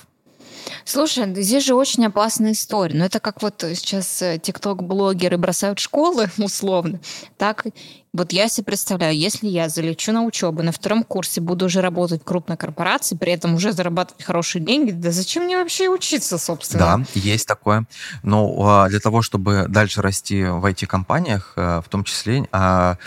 [0.85, 2.93] Слушай, здесь же очень опасная история.
[2.93, 6.99] Но ну, это как вот сейчас э, тикток-блогеры бросают школы, условно,
[7.37, 7.65] так
[8.13, 12.21] вот я себе представляю, если я залечу на учебу, на втором курсе буду уже работать
[12.21, 16.97] в крупной корпорации, при этом уже зарабатывать хорошие деньги, да зачем мне вообще учиться, собственно?
[16.97, 17.85] Да, есть такое.
[18.23, 22.97] Но а, для того, чтобы дальше расти в IT-компаниях, э, в том числе, а,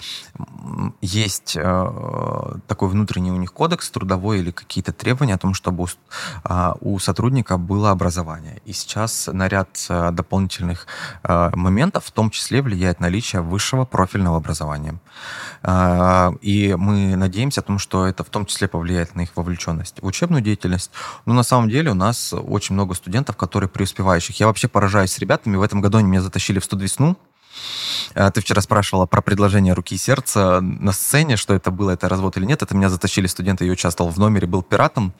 [1.01, 5.87] есть э, такой внутренний у них кодекс трудовой или какие-то требования о том, чтобы
[6.45, 8.61] а, у сотрудника было образование.
[8.65, 10.87] И сейчас на ряд э, дополнительных
[11.23, 14.90] моментов в том числе влияет наличие высшего профильного образования.
[15.63, 20.01] А, и мы надеемся о том, что это в том числе повлияет на их вовлеченность
[20.01, 20.91] в учебную деятельность.
[21.27, 24.39] Но на самом деле у нас очень много студентов, которые преуспевающих.
[24.41, 25.57] Я вообще поражаюсь ребятами.
[25.57, 27.17] В этом году они меня затащили в студвесну.
[28.15, 32.09] А, ты вчера спрашивала про предложение руки и сердца на сцене, что это было, это
[32.09, 32.63] развод или нет.
[32.63, 35.13] Это меня затащили студенты, я участвовал в номере, был пиратом.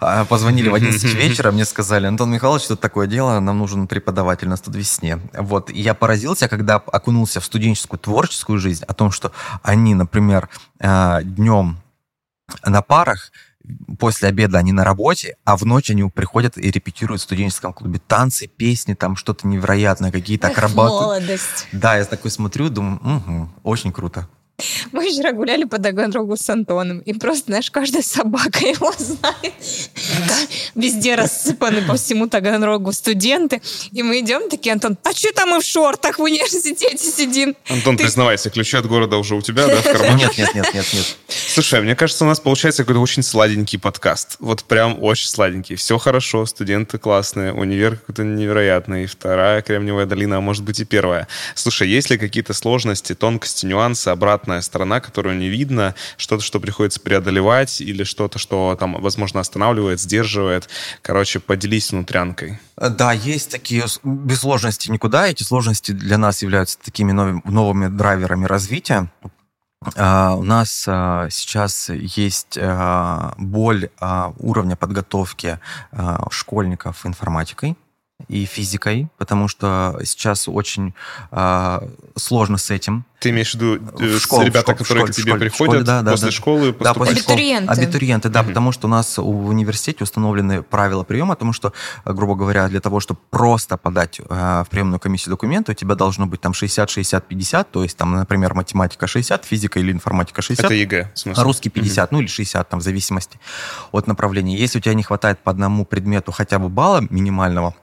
[0.00, 4.48] А, позвонили в 11 вечера, мне сказали, Антон Михайлович, что такое дело, нам нужен преподаватель
[4.48, 5.20] на студвесне.
[5.32, 10.48] Вот, и я поразился, когда окунулся в студенческую творческую жизнь, о том, что они, например,
[10.80, 11.78] а, днем
[12.64, 13.30] на парах,
[13.98, 18.00] после обеда они на работе, а в ночь они приходят и репетируют в студенческом клубе
[18.06, 21.04] танцы, песни, там что-то невероятное, какие-то акробаты.
[21.04, 21.66] Молодость.
[21.72, 24.28] Да, я такой смотрю, думаю, угу, очень круто.
[24.92, 29.54] Мы вчера гуляли по Таганрогу с Антоном, и просто, знаешь, каждая собака его знает.
[30.74, 33.62] Везде рассыпаны по всему Таганрогу студенты.
[33.92, 37.56] И мы идем такие, Антон, а что там мы в шортах в университете сидим?
[37.68, 40.24] Антон, Ты- признавайся, ключи от города уже у тебя, да, в кармане?
[40.24, 41.16] Нет, нет, нет, нет, нет.
[41.28, 44.36] Слушай, мне кажется, у нас получается какой-то очень сладенький подкаст.
[44.40, 45.76] Вот прям очень сладенький.
[45.76, 51.28] Все хорошо, студенты классные, универ какой-то невероятный, вторая Кремниевая долина, а может быть и первая.
[51.54, 54.08] Слушай, есть ли какие-то сложности, тонкости, нюансы,
[54.48, 60.00] обратная сторона, которую не видно, что-то, что приходится преодолевать, или что-то, что там, возможно, останавливает,
[60.00, 60.68] сдерживает?
[61.02, 62.58] Короче, поделись внутрянкой.
[62.76, 65.28] Да, есть такие без сложностей никуда.
[65.28, 69.10] Эти сложности для нас являются такими нови- новыми драйверами развития.
[69.96, 73.90] А, У нас а, сейчас есть а, боль
[74.38, 75.58] уровня подготовки
[76.30, 77.76] школьников информатикой
[78.26, 80.92] и физикой, потому что сейчас очень
[81.30, 83.04] а, сложно с этим.
[83.20, 85.16] Ты имеешь в виду э, В с школу, в ребята, школу, в которые школе, к
[85.16, 86.32] тебе школе, приходят школе, да, да, после да.
[86.32, 87.38] школы Да, после школы.
[87.38, 87.72] Абитуриенты.
[87.72, 88.48] Абитуриенты, да, Мгм.
[88.48, 91.72] потому что у нас в университете установлены правила приема, потому что,
[92.04, 95.94] э, грубо говоря, для того, чтобы просто подать э, в приемную комиссию документы, у тебя
[95.94, 100.42] должно быть там 60, 60, 50, то есть там, например, математика 60, физика или информатика
[100.42, 100.64] 60.
[100.66, 101.42] Это ЕГЭ, в смысле?
[101.44, 103.38] Русский 50, ну или 60, там, в зависимости
[103.92, 104.56] от направления.
[104.56, 107.74] Если у тебя не хватает по одному предмету хотя бы балла минимального,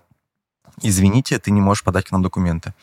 [0.81, 2.73] извините, ты не можешь подать к нам документы.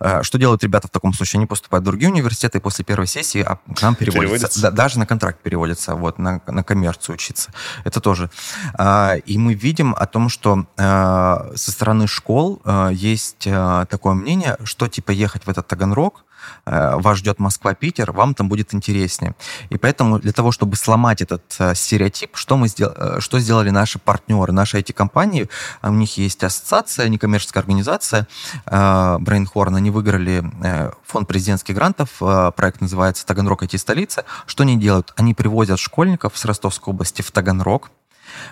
[0.00, 1.38] Э, Что делают ребята в таком случае?
[1.38, 4.20] Они поступают в другие университеты и после первой сессии а, к нам переводятся.
[4.20, 4.62] Переводятся?
[4.62, 7.52] Да, даже на контракт переводятся, вот, на, на коммерцию учиться.
[7.84, 8.30] Это тоже.
[8.74, 13.48] А, И мы видим о том, что э, со стороны школ э, есть
[13.88, 16.25] такое мнение, что типа ехать в этот Таганрог,
[16.64, 19.34] вас ждет Москва-Питер, вам там будет интереснее.
[19.70, 23.70] И поэтому для того, чтобы сломать этот э, стереотип, что, мы сдел- э, что сделали
[23.70, 25.48] наши партнеры, наши IT-компании,
[25.80, 28.28] а у них есть ассоциация, некоммерческая организация
[28.66, 34.24] э, Brainhorn, они выиграли э, фонд президентских грантов, э, проект называется «Таганрог IT-столица».
[34.46, 35.12] Что они делают?
[35.16, 37.90] Они привозят школьников с Ростовской области в Таганрог,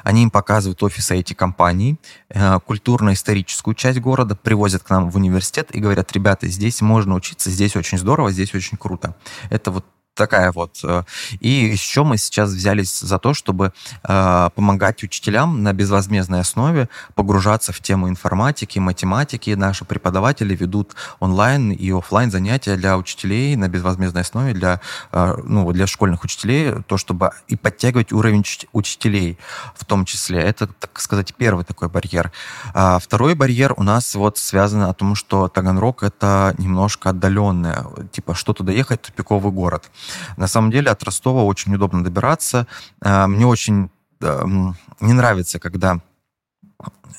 [0.03, 1.99] они им показывают офисы IT-компаний,
[2.31, 7.51] э, культурно-историческую часть города, привозят к нам в университет и говорят, ребята, здесь можно учиться,
[7.51, 9.14] здесь очень здорово, здесь очень круто.
[9.51, 10.79] Это вот такая вот.
[10.85, 11.03] э,
[11.40, 13.72] И еще мы сейчас взялись за то, чтобы
[14.03, 19.50] э, помогать учителям на безвозмездной основе погружаться в тему информатики, математики.
[19.50, 24.81] Наши преподаватели ведут онлайн и оффлайн занятия для учителей на безвозмездной основе, для,
[25.12, 29.38] э, ну, для школьных учителей, то, чтобы и подтягивать уровень уч- учителей
[29.74, 30.40] в том числе.
[30.40, 32.33] Это, так сказать, первый такой барьер.
[32.72, 38.35] А второй барьер у нас вот связан о том, что Таганрог— это немножко отдаленное, типа,
[38.35, 39.90] что туда ехать, тупиковый город.
[40.36, 42.66] На самом деле от Ростова очень удобно добираться.
[43.00, 43.90] А, Мне очень
[44.20, 46.00] эм, не нравится, когда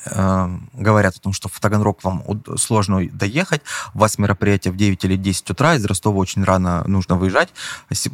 [0.04, 2.22] э, говорят о том, что в Таганрог вам
[2.56, 3.62] сложно доехать,
[3.94, 7.48] у вас мероприятие в 9 или 10 утра, из Ростова очень рано нужно выезжать.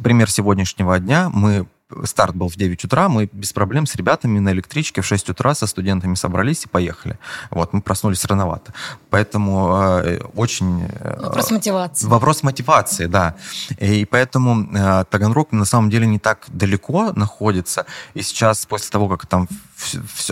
[0.01, 1.67] Пример сегодняшнего дня, мы
[2.05, 5.55] старт был в 9 утра, мы без проблем с ребятами на электричке в 6 утра
[5.55, 7.17] со студентами собрались и поехали.
[7.49, 8.73] Вот, мы проснулись рановато.
[9.09, 10.87] Поэтому э, очень...
[10.99, 12.07] э, Вопрос мотивации.
[12.07, 13.35] Вопрос мотивации, да.
[13.79, 17.85] И поэтому э, Таганрог на самом деле не так далеко находится.
[18.13, 19.47] И сейчас, после того, как там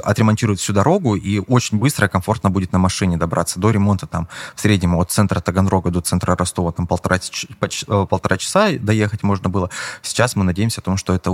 [0.04, 4.28] отремонтируют всю дорогу, и очень быстро и комфортно будет на машине добраться до ремонта там
[4.56, 9.50] в среднем от центра Таганрога до центра Ростова там полтора, э, полтора часа доехать можно
[9.50, 9.69] было.
[10.02, 11.32] Сейчас мы надеемся о том, что это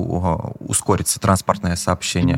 [0.59, 2.37] ускорится транспортное сообщение.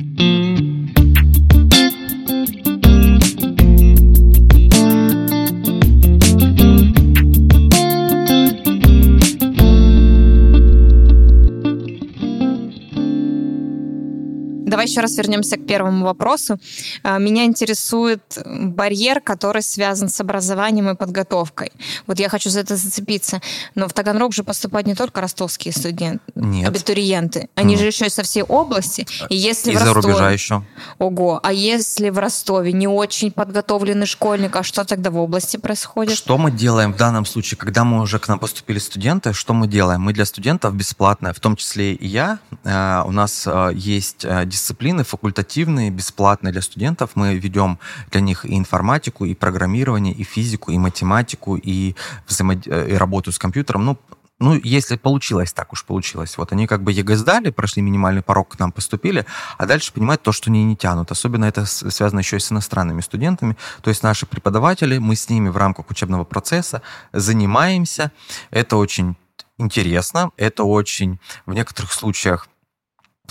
[14.80, 16.58] Давай еще раз вернемся к первому вопросу.
[17.04, 21.74] А, Меня интересует барьер, который связан с образованием и подготовкой.
[22.08, 23.42] Вот я хочу за это зацепиться.
[23.76, 26.66] Но в Таганрог же поступают не только ростовские студенты, Нет.
[26.70, 27.50] абитуриенты.
[27.56, 27.82] Они Ну.
[27.82, 29.06] же еще и со всей области.
[29.28, 30.14] И если в Из-за Ростове...
[30.14, 30.64] рубежа еще.
[30.98, 36.16] Ого, а если в Ростове не очень подготовленный школьник, а что тогда в области происходит?
[36.16, 39.34] Что мы делаем в данном случае, когда мы уже к нам поступили студенты?
[39.34, 40.00] Что мы делаем?
[40.04, 42.40] Мы для студентов бесплатно, в том числе и я.
[42.64, 47.12] э, У нас э, есть э, дисциплины факультативные, бесплатные для студентов.
[47.16, 47.80] Мы ведем
[48.12, 51.96] для них и информатику, и программирование, и физику, и математику, и,
[52.28, 53.86] взаимод- э, и работу с компьютером.
[53.86, 53.98] Ну,
[54.40, 56.38] ну, если получилось, так уж получилось.
[56.38, 59.26] Вот они как бы ЕГЭ сдали, прошли минимальный порог, к нам поступили,
[59.58, 61.12] а дальше понимают то, что они не тянут.
[61.12, 63.56] Особенно это связано еще и с иностранными студентами.
[63.82, 68.12] То есть наши преподаватели, мы с ними в рамках учебного процесса занимаемся.
[68.52, 69.16] Это очень
[69.58, 72.48] интересно, это очень в некоторых случаях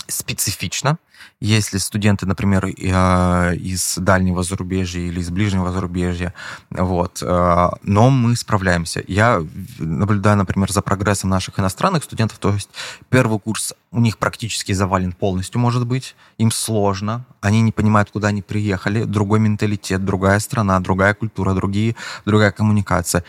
[0.07, 0.97] специфично.
[1.39, 6.33] Если студенты, например, а, из дальнего зарубежья или из ближнего зарубежья,
[6.69, 9.03] вот, а, но мы справляемся.
[9.07, 9.41] Я
[9.77, 12.69] наблюдаю, например, за прогрессом наших иностранных студентов, то есть
[13.09, 18.27] первый курс у них практически завален полностью, может быть, им сложно, они не понимают, куда
[18.27, 21.95] они приехали, другой менталитет, другая страна, другая культура, другие,
[22.25, 23.23] другая коммуникация.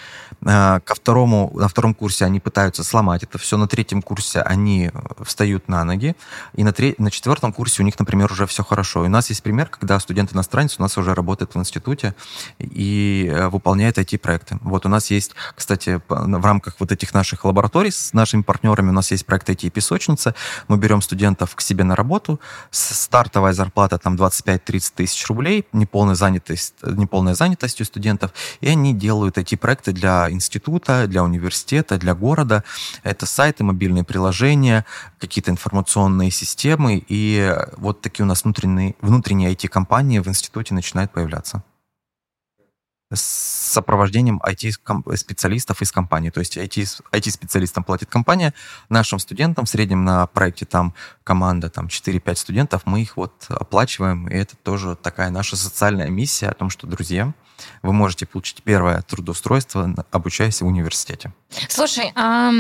[0.45, 4.91] А, ко второму, на втором курсе они пытаются сломать это все, на третьем курсе они
[5.23, 6.17] встают на ноги,
[6.55, 9.05] и на, треть, на четвертом курсе у них, например, уже все хорошо.
[9.05, 12.15] И у нас есть пример, когда студент-иностранец у нас уже работает в институте
[12.59, 14.59] и э, выполняет IT-проекты.
[14.63, 18.93] Вот у нас есть, кстати, в рамках вот этих наших лабораторий с нашими партнерами у
[18.93, 20.35] нас есть проект IT-песочница.
[20.69, 22.41] Мы берем студентов к себе на работу.
[22.71, 28.33] Стартовая зарплата там 25-30 тысяч рублей, неполная занятость, неполная занятость у студентов.
[28.61, 32.65] И они делают IT-проекты для института, для университета, для города.
[33.03, 34.85] Это сайты, мобильные приложения,
[35.19, 37.03] какие-то информационные системы.
[37.09, 41.63] И вот такие у нас внутренние, внутренние IT-компании в институте начинают появляться
[43.13, 43.21] с
[43.73, 46.31] сопровождением IT-специалистов из компании.
[46.31, 48.55] То есть IT-специалистам платит компания,
[48.89, 50.95] нашим студентам в среднем на проекте там
[51.25, 56.49] команда там 4-5 студентов, мы их вот оплачиваем, и это тоже такая наша социальная миссия
[56.49, 57.35] о том, что, друзья,
[57.83, 61.33] вы можете получить первое трудоустройство, обучаясь в университете.
[61.69, 62.53] Слушай, а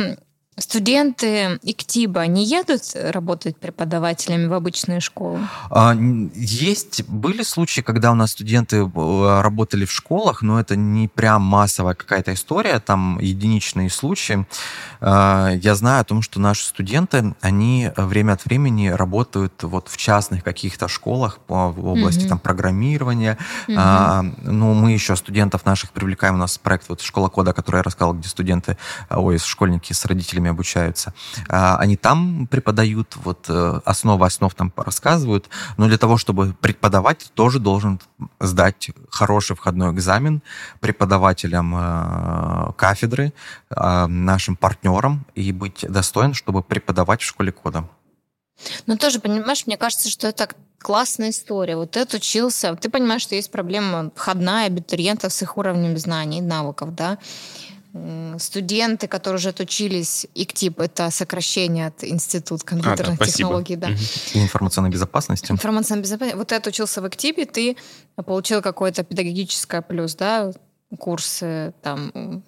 [0.60, 5.40] Студенты ИКТИБа не едут работать преподавателями в обычные школы?
[5.70, 5.96] А,
[6.34, 11.40] есть, были случаи, когда у нас студенты э, работали в школах, но это не прям
[11.40, 14.46] массовая какая-то история, там единичные случаи.
[15.00, 19.96] А, я знаю о том, что наши студенты, они время от времени работают вот в
[19.96, 22.28] частных каких-то школах в области mm-hmm.
[22.28, 23.38] там программирования.
[23.66, 24.34] Mm-hmm.
[24.42, 28.12] Ну, мы еще студентов наших привлекаем, у нас проект вот «Школа кода», который я рассказал,
[28.12, 28.76] где студенты,
[29.08, 31.14] ой, школьники с родителями обучаются.
[31.48, 37.30] А, они там преподают, вот э, основы основ там рассказывают, но для того, чтобы преподавать,
[37.34, 38.00] тоже должен
[38.40, 40.42] сдать хороший входной экзамен
[40.80, 43.32] преподавателям э, кафедры,
[43.70, 47.88] а, нашим партнерам и быть достоин, чтобы преподавать в школе кода.
[48.86, 50.48] Ну, тоже, понимаешь, мне кажется, что это
[50.78, 51.76] классная история.
[51.76, 56.94] Вот ты учился, ты понимаешь, что есть проблема входная абитуриентов с их уровнем знаний навыков,
[56.94, 57.18] да,
[58.38, 63.76] студенты, которые уже отучились, ИКТИП, это сокращение от Институт компьютерных а, да, технологий.
[63.76, 63.88] Да.
[64.34, 65.50] И информационной безопасности.
[65.50, 66.36] Информационной безопасности.
[66.36, 67.76] Вот ты отучился в ИКТИПе, ты
[68.24, 70.52] получил какое-то педагогическое плюс, да,
[70.98, 72.42] курсы там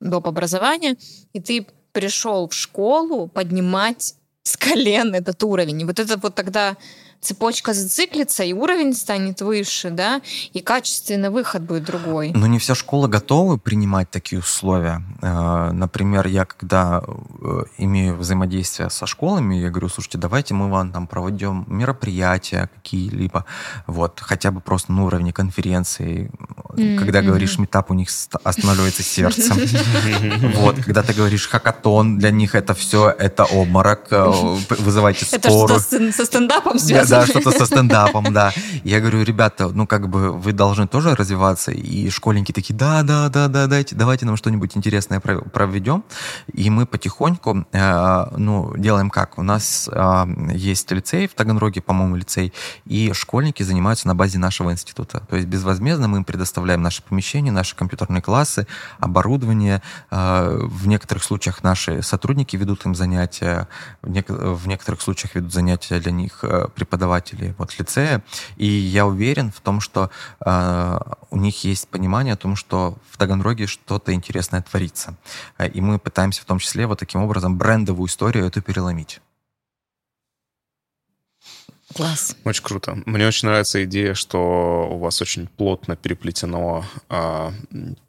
[0.00, 0.26] доп.
[0.26, 0.96] образования,
[1.32, 5.82] и ты пришел в школу поднимать с колен этот уровень.
[5.82, 6.76] И вот это вот тогда
[7.20, 10.20] цепочка зациклится, и уровень станет выше, да,
[10.52, 12.32] и качественный выход будет другой.
[12.34, 15.02] Но не вся школа готова принимать такие условия.
[15.20, 20.92] Э, например, я когда э, имею взаимодействие со школами, я говорю, слушайте, давайте мы вам
[20.92, 23.44] там проведем мероприятия какие-либо,
[23.86, 26.30] вот, хотя бы просто на уровне конференции.
[26.70, 26.98] Mm-hmm.
[26.98, 28.08] Когда говоришь метап, у них
[28.44, 29.54] останавливается сердце.
[30.58, 34.24] Вот, когда ты говоришь хакатон, для них это все, это обморок, э,
[34.78, 35.74] вызывайте споры.
[35.74, 37.07] Это что со стендапом связано?
[37.18, 38.52] Да, что-то со стендапом, да.
[38.84, 41.72] Я говорю, ребята, ну как бы вы должны тоже развиваться.
[41.72, 46.04] И школьники такие, да, да, да, да, дайте, давайте нам что-нибудь интересное проведем.
[46.52, 49.38] И мы потихоньку, э, ну, делаем как?
[49.38, 52.52] У нас э, есть лицей в Таганроге, по-моему, лицей,
[52.84, 55.22] и школьники занимаются на базе нашего института.
[55.28, 58.66] То есть безвозмездно мы им предоставляем наши помещения, наши компьютерные классы,
[58.98, 59.82] оборудование.
[60.10, 63.68] Э, в некоторых случаях наши сотрудники ведут им занятия,
[64.02, 66.44] в, нек- в некоторых случаях ведут занятия для них
[66.74, 68.22] преподаватели преподавателей вот лицея,
[68.56, 70.10] и я уверен в том, что
[70.44, 70.98] э,
[71.30, 75.14] у них есть понимание о том, что в Таганроге что-то интересное творится.
[75.74, 79.20] И мы пытаемся в том числе вот таким образом брендовую историю эту переломить.
[81.94, 82.36] Класс.
[82.44, 82.98] Очень круто.
[83.06, 87.52] Мне очень нравится идея, что у вас очень плотно переплетено а,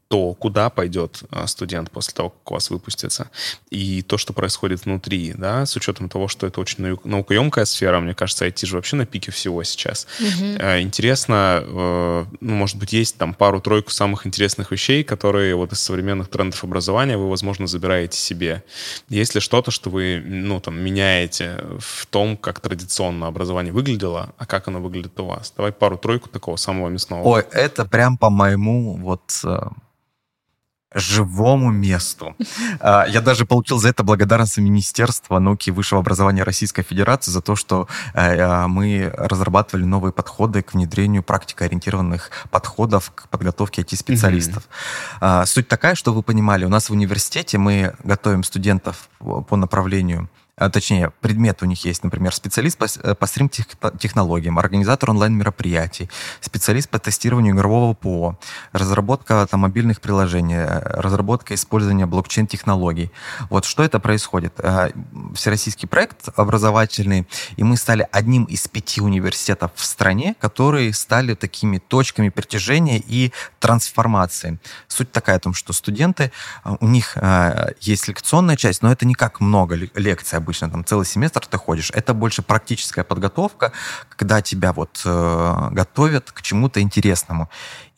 [0.10, 3.30] то, куда пойдет а, студент после того, как у вас выпустится,
[3.70, 8.16] и то, что происходит внутри, да, с учетом того, что это очень наукоемкая сфера, мне
[8.16, 10.08] кажется, IT же вообще на пике всего сейчас.
[10.20, 10.46] Угу.
[10.80, 16.28] Интересно, э, ну, может быть, есть там пару-тройку самых интересных вещей, которые вот из современных
[16.30, 18.64] трендов образования вы, возможно, забираете себе.
[19.10, 24.48] Есть ли что-то, что вы, ну, там, меняете в том, как традиционно образование выглядело, а
[24.48, 25.54] как оно выглядит у вас?
[25.56, 27.22] Давай пару-тройку такого самого мясного.
[27.22, 29.60] Ой, это прям по моему вот э,
[30.94, 32.36] живому месту.
[32.80, 37.42] А, я даже получил за это благодарность Министерства науки и высшего образования Российской Федерации за
[37.42, 44.68] то, что э, а, мы разрабатывали новые подходы к внедрению практикоориентированных подходов к подготовке IT-специалистов.
[45.22, 45.46] Mm-hmm.
[45.46, 50.30] Суть такая, что вы понимали, у нас в университете мы готовим студентов по направлению
[50.60, 56.10] а, точнее, предмет у них есть, например, специалист по, э, по стрим-технологиям, организатор онлайн-мероприятий,
[56.42, 58.38] специалист по тестированию игрового ПО,
[58.74, 63.10] разработка там, мобильных приложений, э, разработка использования блокчейн-технологий.
[63.50, 64.54] Вот что это происходит?
[64.58, 64.90] Э,
[65.34, 71.78] всероссийский проект образовательный, и мы стали одним из пяти университетов в стране, которые стали такими
[71.78, 74.60] точками притяжения и трансформации.
[74.90, 76.32] Суть такая о том, что студенты,
[76.66, 77.18] у них
[77.80, 81.92] есть лекционная часть, но это не как много лекций обычно, там целый семестр ты ходишь.
[81.92, 83.72] Это больше практическая подготовка,
[84.10, 87.50] когда тебя вот э, готовят к чему-то интересному.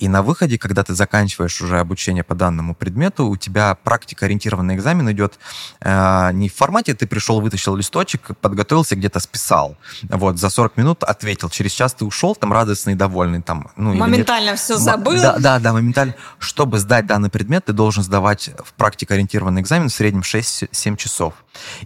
[0.02, 5.12] И на выходе, когда ты заканчиваешь уже обучение по данному предмету, у тебя практика-ориентированный экзамен
[5.12, 5.38] идет
[5.80, 9.78] э, не в формате ты пришел, вытащил листочек, подготовился, где-то списал.
[10.10, 11.50] Вот, за 40 минут ответил.
[11.50, 13.44] Через час ты ушел, там радостный, довольный.
[13.44, 15.22] Там, ну, моментально все забыл.
[15.22, 16.16] Да, да, да, моментально.
[16.40, 21.36] Чтобы сдать данный предмет, ты должен сдавать в практико-ориентированный экзамен в среднем 6-7 часов.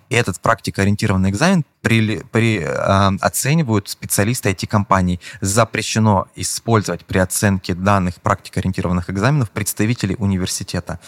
[0.07, 5.19] И этот практико-ориентированный экзамен при, при, э, оценивают специалисты IT-компаний.
[5.39, 10.99] Запрещено использовать при оценке данных практико-ориентированных экзаменов представителей университета.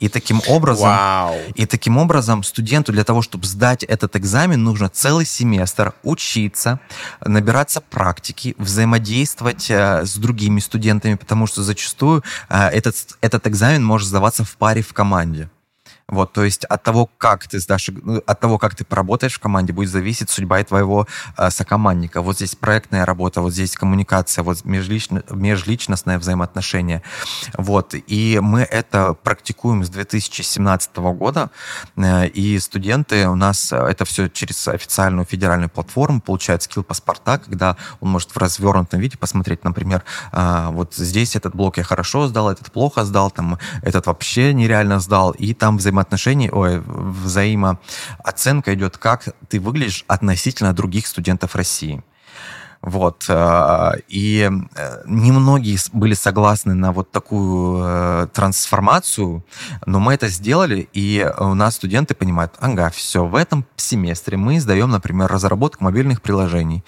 [0.00, 1.36] И таким образом, Вау.
[1.54, 6.80] и таким образом студенту для того, чтобы сдать этот экзамен, нужно целый семестр учиться,
[7.24, 14.08] набираться практики, взаимодействовать э, с другими студентами, потому что зачастую э, этот, этот экзамен может
[14.08, 15.48] сдаваться в паре в команде.
[16.08, 19.40] Вот, то есть от того, как ты сдашь, ну, от того, как ты поработаешь в
[19.40, 22.22] команде, будет зависеть судьба твоего э, сокомандника.
[22.22, 27.02] Вот здесь проектная работа, вот здесь коммуникация, вот межлично, межличностное взаимоотношение.
[27.58, 31.50] Вот, и мы это практикуем с 2017 года,
[31.96, 37.76] э, и студенты у нас, э, это все через официальную федеральную платформу, получают скилл-паспорта, когда
[37.98, 42.48] он может в развернутом виде посмотреть, например, э, вот здесь этот блок я хорошо сдал,
[42.48, 48.98] этот плохо сдал, там, этот вообще нереально сдал, и там взаимодействие взаимоотношений, ой, взаимооценка идет,
[48.98, 52.02] как ты выглядишь относительно других студентов России.
[52.82, 53.24] Вот.
[53.28, 59.44] Э, и э, немногие были согласны на вот такую э, трансформацию,
[59.86, 64.60] но мы это сделали, и у нас студенты понимают, ага, все, в этом семестре мы
[64.60, 66.84] сдаем, например, разработку мобильных приложений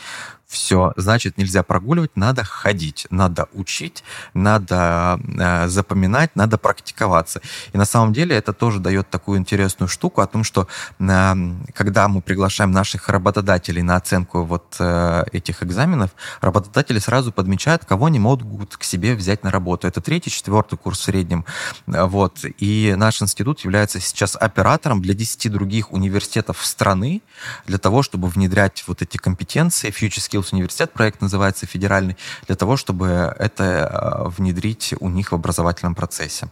[0.48, 7.42] все, значит, нельзя прогуливать, надо ходить, надо учить, надо э, запоминать, надо практиковаться.
[7.74, 10.66] И на самом деле это тоже дает такую интересную штуку о том, что
[10.98, 11.34] э,
[11.74, 18.06] когда мы приглашаем наших работодателей на оценку вот э, этих экзаменов, работодатели сразу подмечают, кого
[18.06, 19.86] они могут к себе взять на работу.
[19.86, 21.44] Это третий, четвертый курс в среднем.
[21.86, 22.38] Вот.
[22.58, 27.20] И наш институт является сейчас оператором для 10 других университетов страны
[27.66, 32.16] для того, чтобы внедрять вот эти компетенции, future Skills университет, проект называется федеральный,
[32.46, 36.48] для того, чтобы это э, внедрить у них в образовательном процессе.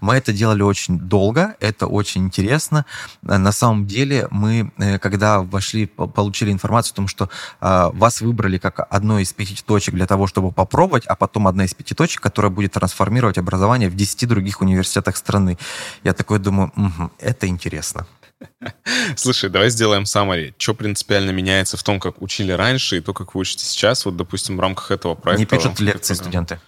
[0.00, 2.84] Мы это делали очень долго, это очень интересно.
[3.22, 7.28] На самом деле мы, э, когда вошли, получили информацию о том, что
[7.60, 11.64] э, вас выбрали как одно из пяти точек для того, чтобы попробовать, а потом одна
[11.64, 15.58] из пяти точек, которая будет трансформировать образование в десяти других университетах страны.
[16.04, 18.06] Я такой думаю, угу, это интересно.
[19.16, 20.54] Слушай, давай сделаем summary.
[20.58, 24.16] Что принципиально меняется в том, как учили раньше, и то, как вы учите сейчас, вот,
[24.16, 25.56] допустим, в рамках этого проекта?
[25.56, 26.60] Не пишут лекции студенты.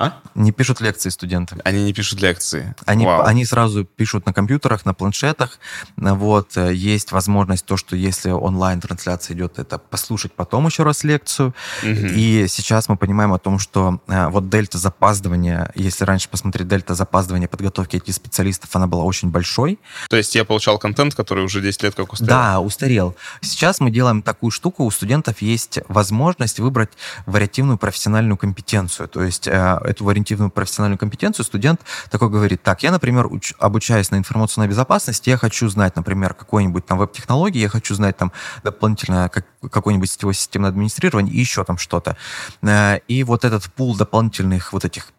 [0.00, 0.20] А?
[0.36, 1.56] Не пишут лекции студенты.
[1.64, 2.72] Они не пишут лекции.
[2.86, 5.58] Они, они сразу пишут на компьютерах, на планшетах.
[5.96, 6.56] Вот.
[6.56, 11.52] Э, есть возможность то, что если онлайн-трансляция идет, это послушать потом еще раз лекцию.
[11.82, 11.90] Угу.
[11.90, 16.94] И сейчас мы понимаем о том, что э, вот дельта запаздывания, если раньше посмотреть дельта
[16.94, 19.80] запаздывания подготовки этих специалистов, она была очень большой.
[20.08, 22.28] То есть я получал контент, который уже 10 лет как устарел?
[22.36, 23.16] Да, устарел.
[23.40, 26.90] Сейчас мы делаем такую штуку, у студентов есть возможность выбрать
[27.26, 29.08] вариативную профессиональную компетенцию.
[29.08, 31.80] То есть э, эту вариативную профессиональную компетенцию, студент
[32.10, 36.86] такой говорит, так, я, например, уч, обучаюсь на информационной безопасности, я хочу знать, например, какой-нибудь
[36.86, 38.32] там веб-технологии, я хочу знать там
[38.62, 42.16] дополнительно как, какой-нибудь сетевой системное администрирование и еще там что-то.
[42.62, 45.12] Э, и вот этот пул дополнительных вот этих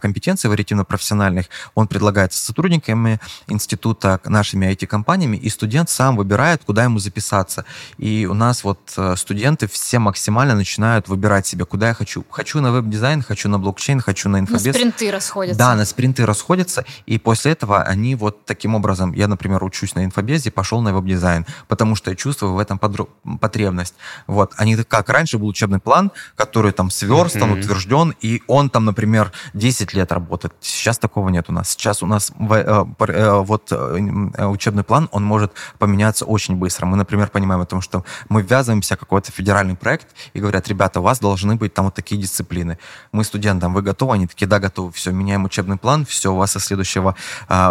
[0.00, 7.64] компетенций вариативно-профессиональных, он предлагается сотрудниками института, нашими IT-компаниями, и студент сам выбирает, куда ему записаться.
[7.98, 12.24] И у нас вот э, студенты все максимально начинают выбирать себе, куда я хочу.
[12.30, 14.66] Хочу на веб-дизайн, хочу на блокчейн, хочу на инфобез.
[14.66, 15.58] На спринты расходятся.
[15.58, 20.04] Да, на спринты расходятся, и после этого они вот таким образом, я, например, учусь на
[20.04, 23.94] инфобезе, пошел на веб-дизайн, потому что я чувствую в этом потребность.
[24.26, 27.60] Вот, они как раньше был учебный план, который там сверстан, mm-hmm.
[27.60, 30.54] утвержден, и он там, например, 10 лет работает.
[30.60, 31.70] Сейчас такого нет у нас.
[31.70, 36.86] Сейчас у нас вот учебный план, он может поменяться очень быстро.
[36.86, 41.00] Мы, например, понимаем о том, что мы ввязываемся в какой-то федеральный проект и говорят, ребята,
[41.00, 42.78] у вас должны быть там вот такие дисциплины.
[43.12, 44.14] Мы студентам, вы готовы?
[44.14, 44.92] Они такие, да, готовы.
[44.92, 47.16] Все, меняем учебный план, все, у вас со следующего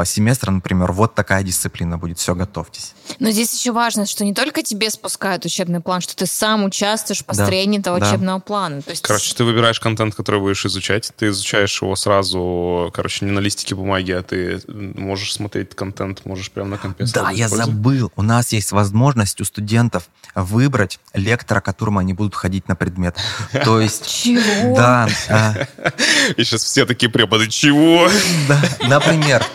[0.06, 2.94] семестра, например, вот такая дисциплина будет, все, готовьтесь.
[3.20, 7.22] Но здесь еще важно, что не только тебе спускают учебный план, что ты сам участвуешь
[7.22, 8.08] в построении да, этого да.
[8.08, 8.82] учебного плана.
[8.82, 9.04] То есть...
[9.04, 13.76] Короче, ты выбираешь контент, который будешь изучать, ты изучаешь его сразу, короче, не на листике
[13.76, 18.12] бумаги, а ты можешь смотреть контент, можешь прямо на компе Да, я забыл.
[18.16, 23.18] У нас есть возможность у студентов выбрать лектора, которому они будут ходить на предмет.
[23.64, 24.06] То есть...
[24.08, 24.76] Чего?
[24.76, 25.08] Да.
[25.30, 25.54] А
[26.38, 28.10] И сейчас все такие преподы, чего?
[28.48, 29.46] Да, например,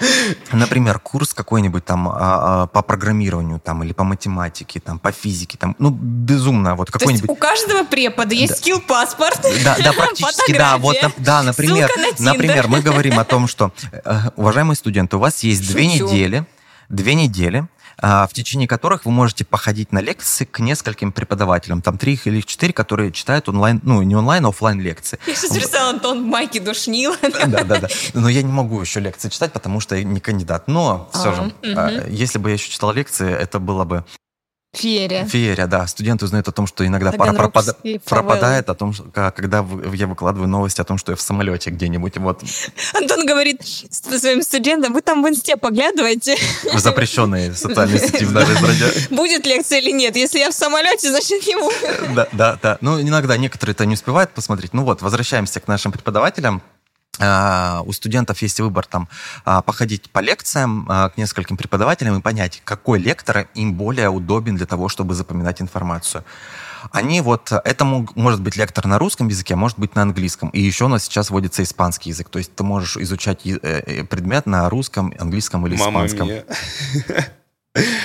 [0.52, 5.58] например, курс какой-нибудь там а, а, по программированию там или по математике, там по физике,
[5.58, 7.28] там, ну, безумно, вот какой-нибудь...
[7.28, 9.40] у каждого препода есть скилл-паспорт?
[9.64, 14.76] Да, да, практически, да, вот, да, например, например, мы говорим о том, что, э, уважаемые
[14.76, 16.44] студенты, у вас есть две недели,
[16.88, 17.66] две недели,
[18.02, 21.82] а, в течение которых вы можете походить на лекции к нескольким преподавателям.
[21.82, 25.18] Там три или четыре, которые читают онлайн, ну, не онлайн, а офлайн лекции.
[25.26, 27.16] Я сейчас представила Антон в майке душнила.
[27.46, 27.88] Да, да, да.
[28.14, 30.68] Но я не могу еще лекции читать, потому что я не кандидат.
[30.68, 34.04] Но все же, а, если бы я еще читал лекции, это было бы
[34.72, 35.26] Феерия.
[35.26, 35.86] Феерия, да.
[35.88, 37.76] Студенты узнают о том, что иногда пара пропада...
[38.04, 42.18] пропадает, о том, что, когда я выкладываю новости о том, что я в самолете где-нибудь.
[42.18, 42.42] Вот.
[42.94, 46.36] Антон говорит своим студентам, вы там в инсте поглядываете.
[46.74, 49.08] Запрещенные социальные сети в стране.
[49.10, 50.14] Будет лекция или нет?
[50.14, 52.14] Если я в самолете, значит не будет.
[52.14, 52.78] Да, да, да.
[52.80, 54.72] Ну, иногда некоторые это не успевают посмотреть.
[54.72, 56.62] Ну вот, возвращаемся к нашим преподавателям.
[57.18, 59.08] А, у студентов есть выбор там
[59.44, 64.56] а, походить по лекциям а, к нескольким преподавателям и понять, какой лектор им более удобен
[64.56, 66.24] для того, чтобы запоминать информацию.
[66.92, 70.48] Они вот, это может быть лектор на русском языке, может быть на английском.
[70.50, 72.30] И еще у нас сейчас вводится испанский язык.
[72.30, 76.28] То есть ты можешь изучать э, э, предмет на русском, английском или испанском.
[76.28, 76.42] Мама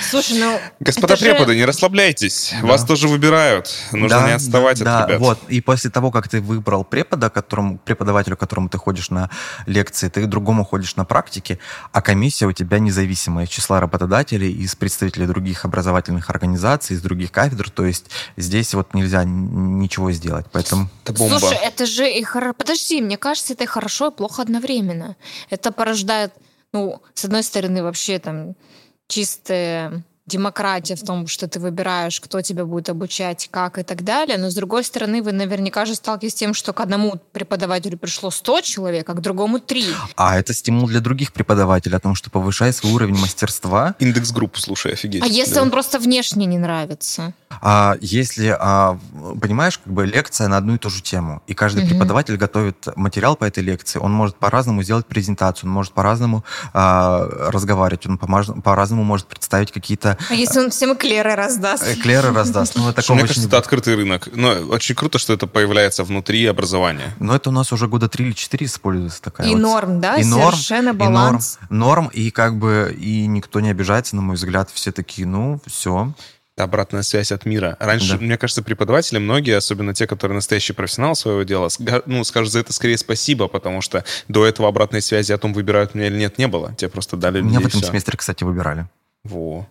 [0.08, 0.60] Слушай, ну...
[0.78, 1.58] Господа преподы, же...
[1.58, 2.54] не расслабляйтесь.
[2.62, 2.68] Да.
[2.68, 3.74] Вас тоже выбирают.
[3.90, 5.08] Нужно да, не отставать да, от да.
[5.08, 5.20] ребят.
[5.20, 5.38] Вот.
[5.48, 9.28] И после того, как ты выбрал препода, которому, преподавателю, которому ты ходишь на
[9.66, 11.58] лекции, ты другому ходишь на практике,
[11.90, 17.32] а комиссия у тебя независимая из числа работодателей, из представителей других образовательных организаций, из других
[17.32, 17.68] кафедр.
[17.68, 18.06] То есть
[18.36, 20.46] здесь вот нельзя ничего сделать.
[20.52, 20.88] Поэтому...
[21.02, 21.40] Это бомба.
[21.40, 22.54] Слушай, это же и хорошо...
[22.54, 25.16] Подожди, мне кажется, это и хорошо, и плохо одновременно.
[25.50, 26.32] Это порождает,
[26.72, 28.54] ну, с одной стороны, вообще там
[29.08, 34.38] чистая демократия в том, что ты выбираешь, кто тебя будет обучать, как и так далее.
[34.38, 38.30] Но, с другой стороны, вы наверняка же сталкиваетесь с тем, что к одному преподавателю пришло
[38.30, 39.86] 100 человек, а к другому 3.
[40.16, 43.94] А это стимул для других преподавателей о том, что повышай свой уровень мастерства.
[44.00, 45.22] Индекс группы, слушай, офигеть.
[45.22, 45.62] А если да.
[45.62, 47.32] он просто внешне не нравится?
[47.60, 48.98] А если, а,
[49.40, 51.90] понимаешь, как бы лекция на одну и ту же тему, и каждый угу.
[51.90, 57.26] преподаватель готовит материал по этой лекции, он может по-разному сделать презентацию, он может по-разному а,
[57.50, 60.15] разговаривать, он по-разному может представить какие-то...
[60.28, 61.86] А если он всем эклеры раздаст?
[61.86, 62.74] Эклеры раздаст.
[62.76, 64.28] Ну, это Мне кажется, это открытый рынок.
[64.32, 67.14] Но очень круто, что это появляется внутри образования.
[67.18, 69.60] Но это у нас уже года три или четыре используется такая И вот.
[69.60, 70.16] норм, да?
[70.16, 71.58] И норм, Совершенно баланс.
[71.70, 74.70] И норм, норм, и как бы и никто не обижается, на мой взгляд.
[74.72, 76.12] Все такие, ну, все
[76.56, 77.76] обратная связь от мира.
[77.78, 78.24] Раньше, да.
[78.24, 81.68] мне кажется, преподаватели, многие, особенно те, которые настоящий профессионал своего дела,
[82.06, 85.94] ну, скажут за это скорее спасибо, потому что до этого обратной связи о том, выбирают
[85.94, 86.74] меня или нет, не было.
[86.74, 87.90] Тебе просто дали Меня в этом все.
[87.90, 88.86] семестре, кстати, выбирали.
[89.24, 89.66] Во.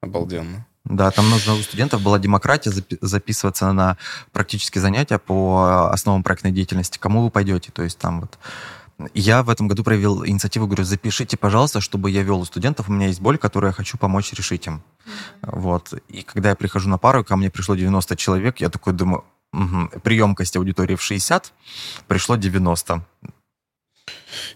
[0.00, 0.66] Обалденно.
[0.84, 2.70] Да, там нужно у студентов была демократия
[3.00, 3.96] записываться на
[4.32, 6.98] практические занятия по основам проектной деятельности.
[6.98, 7.72] Кому вы пойдете?
[7.72, 8.38] То есть там вот
[9.12, 12.92] я в этом году проявил инициативу, говорю, запишите, пожалуйста, чтобы я вел у студентов, у
[12.92, 14.74] меня есть боль, которую я хочу помочь решить им.
[14.76, 15.60] Mm-hmm.
[15.60, 15.94] Вот.
[16.08, 19.88] И когда я прихожу на пару, ко мне пришло 90 человек, я такой думаю, угу,
[20.02, 21.52] приемкость аудитории в 60,
[22.06, 23.04] пришло 90.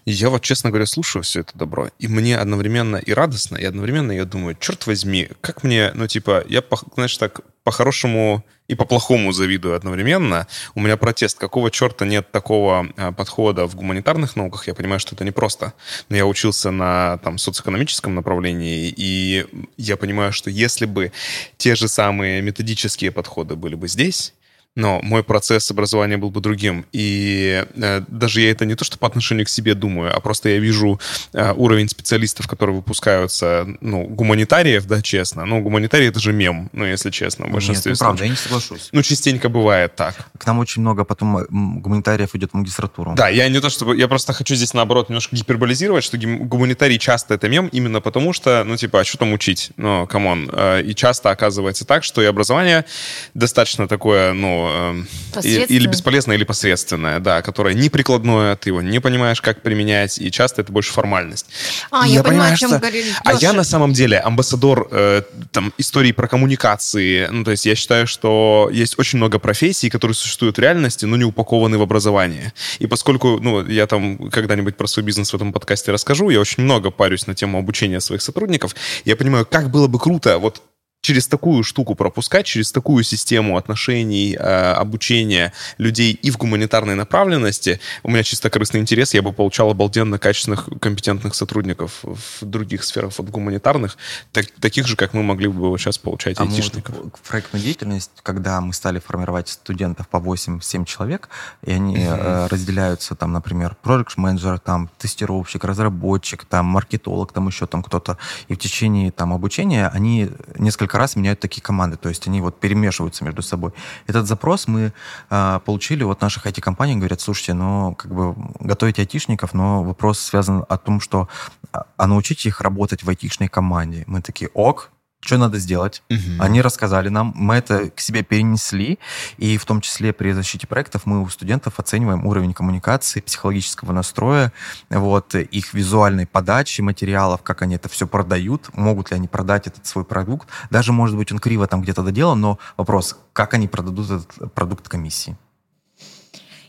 [0.05, 4.11] Я вот, честно говоря, слушаю все это добро, и мне одновременно и радостно, и одновременно
[4.11, 6.63] я думаю, черт возьми, как мне, ну, типа, я,
[6.95, 10.47] знаешь, так по-хорошему и по-плохому завидую одновременно.
[10.75, 11.37] У меня протест.
[11.37, 14.67] Какого черта нет такого а, подхода в гуманитарных науках?
[14.67, 15.73] Я понимаю, что это непросто.
[16.07, 19.45] Но я учился на там, социоэкономическом направлении, и
[19.77, 21.11] я понимаю, что если бы
[21.57, 24.33] те же самые методические подходы были бы здесь,
[24.75, 26.85] но мой процесс образования был бы другим.
[26.93, 30.49] И э, даже я это не то, что по отношению к себе думаю, а просто
[30.49, 30.99] я вижу
[31.33, 35.45] э, уровень специалистов, которые выпускаются, ну, гуманитариев, да, честно.
[35.45, 38.35] Ну, гуманитарий— это же мем, ну, если честно, в большинстве Нет, ну, правда, я не
[38.37, 38.89] соглашусь.
[38.93, 40.15] Ну, частенько бывает так.
[40.37, 43.13] К нам очень много потом гуманитариев идет в магистратуру.
[43.15, 43.97] Да, я не то, чтобы...
[43.97, 48.63] Я просто хочу здесь, наоборот, немножко гиперболизировать, что гуманитарий часто это мем именно потому, что,
[48.63, 49.71] ну, типа, а что там учить?
[49.75, 50.49] Ну, come on.
[50.53, 52.85] Э, и часто оказывается так, что и образование
[53.33, 58.99] достаточно такое, ну, ну, э, или бесполезное, или посредственное, да, которое неприкладное, ты его не
[58.99, 61.47] понимаешь, как применять, и часто это больше формальность.
[61.89, 62.79] А, я, я понимаю, о чем что...
[62.79, 67.27] говорит А я на самом деле амбассадор э, там, истории про коммуникации.
[67.27, 71.17] Ну, то есть я считаю, что есть очень много профессий, которые существуют в реальности, но
[71.17, 72.53] не упакованы в образование.
[72.79, 76.63] И поскольку, ну, я там когда-нибудь про свой бизнес в этом подкасте расскажу, я очень
[76.63, 80.61] много парюсь на тему обучения своих сотрудников, я понимаю, как было бы круто вот
[81.01, 87.79] через такую штуку пропускать, через такую систему отношений, э, обучения людей и в гуманитарной направленности,
[88.03, 93.13] у меня чисто корыстный интерес, я бы получал обалденно качественных, компетентных сотрудников в других сферах,
[93.17, 93.97] вот гуманитарных,
[94.31, 96.95] так, таких же, как мы могли бы вот сейчас получать а айтишников.
[96.95, 101.29] Вот проектную деятельность, когда мы стали формировать студентов по 8-7 человек,
[101.65, 102.47] и они mm-hmm.
[102.49, 108.53] разделяются, там, например, project менеджер там, тестировщик, разработчик, там, маркетолог, там еще там кто-то, и
[108.53, 110.29] в течение там обучения они
[110.59, 113.71] несколько несколько раз меняют такие команды, то есть они вот перемешиваются между собой.
[114.07, 114.91] Этот запрос мы
[115.29, 120.65] э, получили от наших IT-компаний, говорят, слушайте, ну, как бы готовите айтишников, но вопрос связан
[120.69, 121.27] о том, что
[121.71, 124.03] а, а научите их работать в айтишной команде.
[124.07, 124.90] Мы такие, ок,
[125.21, 126.03] что надо сделать.
[126.09, 126.39] Угу.
[126.39, 128.99] Они рассказали нам, мы это к себе перенесли,
[129.37, 134.51] и в том числе при защите проектов мы у студентов оцениваем уровень коммуникации, психологического настроя,
[134.89, 139.85] вот, их визуальной подачи материалов, как они это все продают, могут ли они продать этот
[139.85, 140.49] свой продукт.
[140.69, 144.89] Даже, может быть, он криво там где-то доделан, но вопрос, как они продадут этот продукт
[144.89, 145.37] комиссии.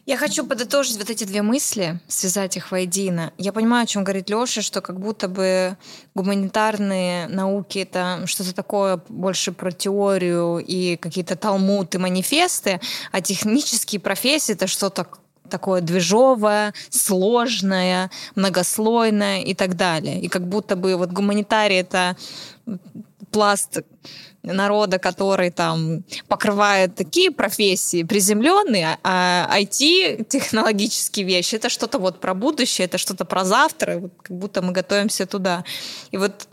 [0.05, 3.33] Я хочу подытожить вот эти две мысли, связать их воедино.
[3.39, 5.77] Я понимаю, о чем говорит Леша, что как будто бы
[6.17, 12.81] гуманитарные науки— это что-то такое больше про теорию и какие-то талмуды, манифесты,
[13.13, 15.07] а технические профессии— это что-то
[15.49, 20.21] такое движовое, сложное, многослойное и так далее.
[20.21, 22.17] И как будто бы вот гуманитарий— это
[23.31, 23.81] пласт
[24.43, 32.35] народа, который там покрывает такие профессии приземленные, а IT, технологические вещи, это что-то вот про
[32.35, 35.65] будущее, это что-то про завтра, вот как будто мы готовимся туда.
[36.11, 36.49] И вот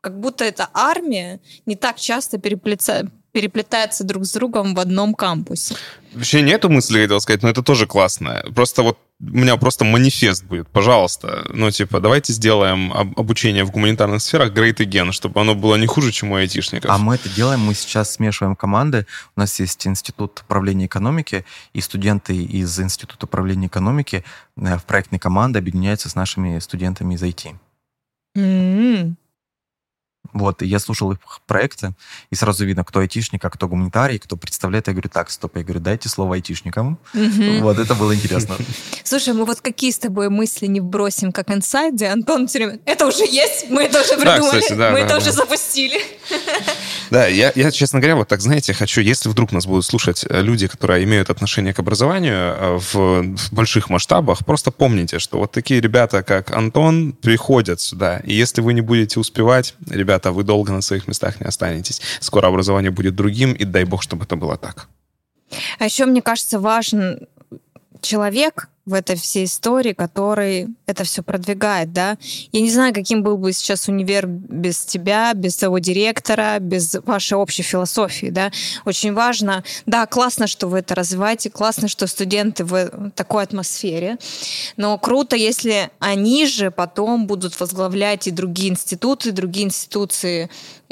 [0.00, 5.74] как будто эта армия не так часто переплетается, переплетается друг с другом в одном кампусе.
[6.12, 8.44] Вообще нету мысли, хотел сказать, но это тоже классно.
[8.54, 11.46] Просто вот у меня просто манифест будет, пожалуйста.
[11.48, 16.10] Ну, типа, давайте сделаем обучение в гуманитарных сферах Great Again, чтобы оно было не хуже,
[16.10, 16.90] чем у айтишников.
[16.90, 19.06] А мы это делаем, мы сейчас смешиваем команды.
[19.36, 24.24] У нас есть Институт управления экономики, и студенты из Института управления экономики
[24.56, 27.54] э, в проектной команде объединяются с нашими студентами из IT.
[28.36, 29.14] Mm-hmm.
[30.32, 31.92] Вот, и я слушал их проекты,
[32.30, 34.86] и сразу видно, кто айтишник, а кто гуманитарий, кто представляет.
[34.86, 36.98] Я говорю, так, стоп, я говорю, дайте слово айтишникам.
[37.12, 37.60] Угу.
[37.60, 38.56] Вот, это было интересно.
[39.04, 43.06] Слушай, мы вот какие с тобой мысли не вбросим, как инсайды, Антон все время, это
[43.06, 45.16] уже есть, мы это уже придумали, да, кстати, да, мы да, это да.
[45.18, 46.00] уже запустили.
[47.10, 50.40] Да, я, я, честно говоря, вот так, знаете, хочу, если вдруг нас будут слушать э,
[50.40, 55.52] люди, которые имеют отношение к образованию э, в, в больших масштабах, просто помните, что вот
[55.52, 60.72] такие ребята, как Антон, приходят сюда, и если вы не будете успевать, ребята, вы долго
[60.72, 62.00] на своих местах не останетесь.
[62.20, 64.88] Скоро образование будет другим, и дай бог, чтобы это было так.
[65.78, 67.26] А еще, мне кажется, важен
[68.00, 72.18] человек, в этой всей истории, который это все продвигает, да.
[72.50, 77.34] Я не знаю, каким был бы сейчас универ без тебя, без своего директора, без вашей
[77.34, 78.50] общей философии, да.
[78.84, 84.18] Очень важно, да, классно, что вы это развиваете, классно, что студенты в такой атмосфере,
[84.76, 90.50] но круто, если они же потом будут возглавлять и другие институты, другие институции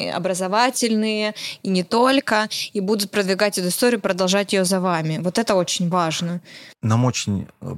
[0.08, 5.18] образовательные, и не только, и будут продвигать эту историю, продолжать ее за вами.
[5.18, 6.40] Вот это очень важно.
[6.82, 7.74] Нам очень э,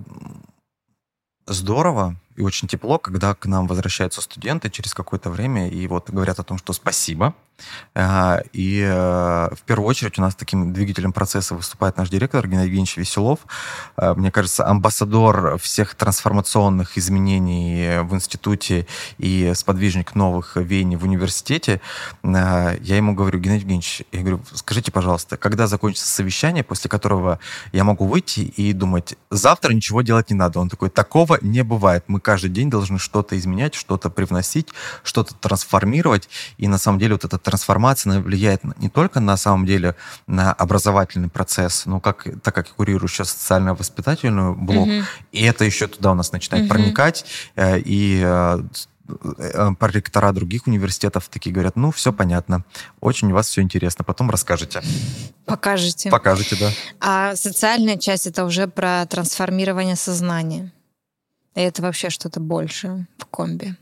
[1.47, 6.39] здорово и очень тепло, когда к нам возвращаются студенты через какое-то время и вот говорят
[6.39, 7.35] о том, что спасибо,
[7.95, 12.69] а, и э, в первую очередь у нас таким двигателем процесса выступает наш директор Геннадий
[12.69, 13.41] Евгеньевич Веселов.
[13.97, 18.87] А, мне кажется, амбассадор всех трансформационных изменений в институте
[19.19, 21.81] и сподвижник новых веяний в университете.
[22.23, 27.39] Я ему говорю, Геннадий Евгеньевич, я говорю, скажите, пожалуйста, когда закончится совещание, после которого
[27.73, 30.61] я могу выйти и думать, завтра ничего делать не надо.
[30.61, 32.05] Он такой, такого не бывает.
[32.07, 34.69] Мы каждый день должны что-то изменять, что-то привносить,
[35.03, 36.29] что-то трансформировать.
[36.57, 39.97] И на самом деле вот этот трансформация влияет не только на самом деле
[40.27, 45.03] на образовательный процесс, но как, так как я курирую сейчас социально-воспитательную блок, угу.
[45.33, 46.75] и это еще туда у нас начинает угу.
[46.75, 47.25] проникать,
[47.57, 48.63] э, и э,
[49.39, 52.65] э, проректора других университетов такие говорят, ну, все понятно,
[53.01, 54.83] очень у вас все интересно, потом расскажете.
[55.45, 56.11] Покажете.
[56.11, 56.71] Покажете, да.
[57.01, 60.73] А социальная часть— это уже про трансформирование сознания.
[61.55, 63.75] И это вообще что-то большее в комби.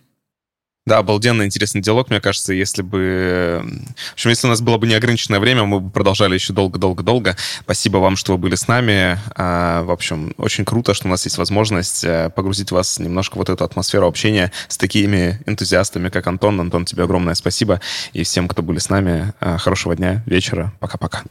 [0.87, 3.63] Да, обалденно интересный диалог, мне кажется, если бы...
[4.11, 7.37] В общем, если у нас было бы неограниченное время, мы бы продолжали еще долго-долго-долго.
[7.61, 9.19] Спасибо вам, что вы были с нами.
[9.37, 13.37] А, в общем, очень круто, что у нас есть возможность э, погрузить вас немножко в
[13.37, 16.61] вот эту атмосферу общения с такими энтузиастами, как Антон.
[16.61, 17.81] Антон, тебе огромное спасибо.
[18.15, 20.73] И всем, кто были с нами, э, хорошего дня, вечера.
[20.81, 21.23] Пока-пока.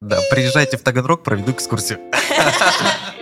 [0.00, 1.98] Да, приезжайте в Таганрог, проведу экскурсию.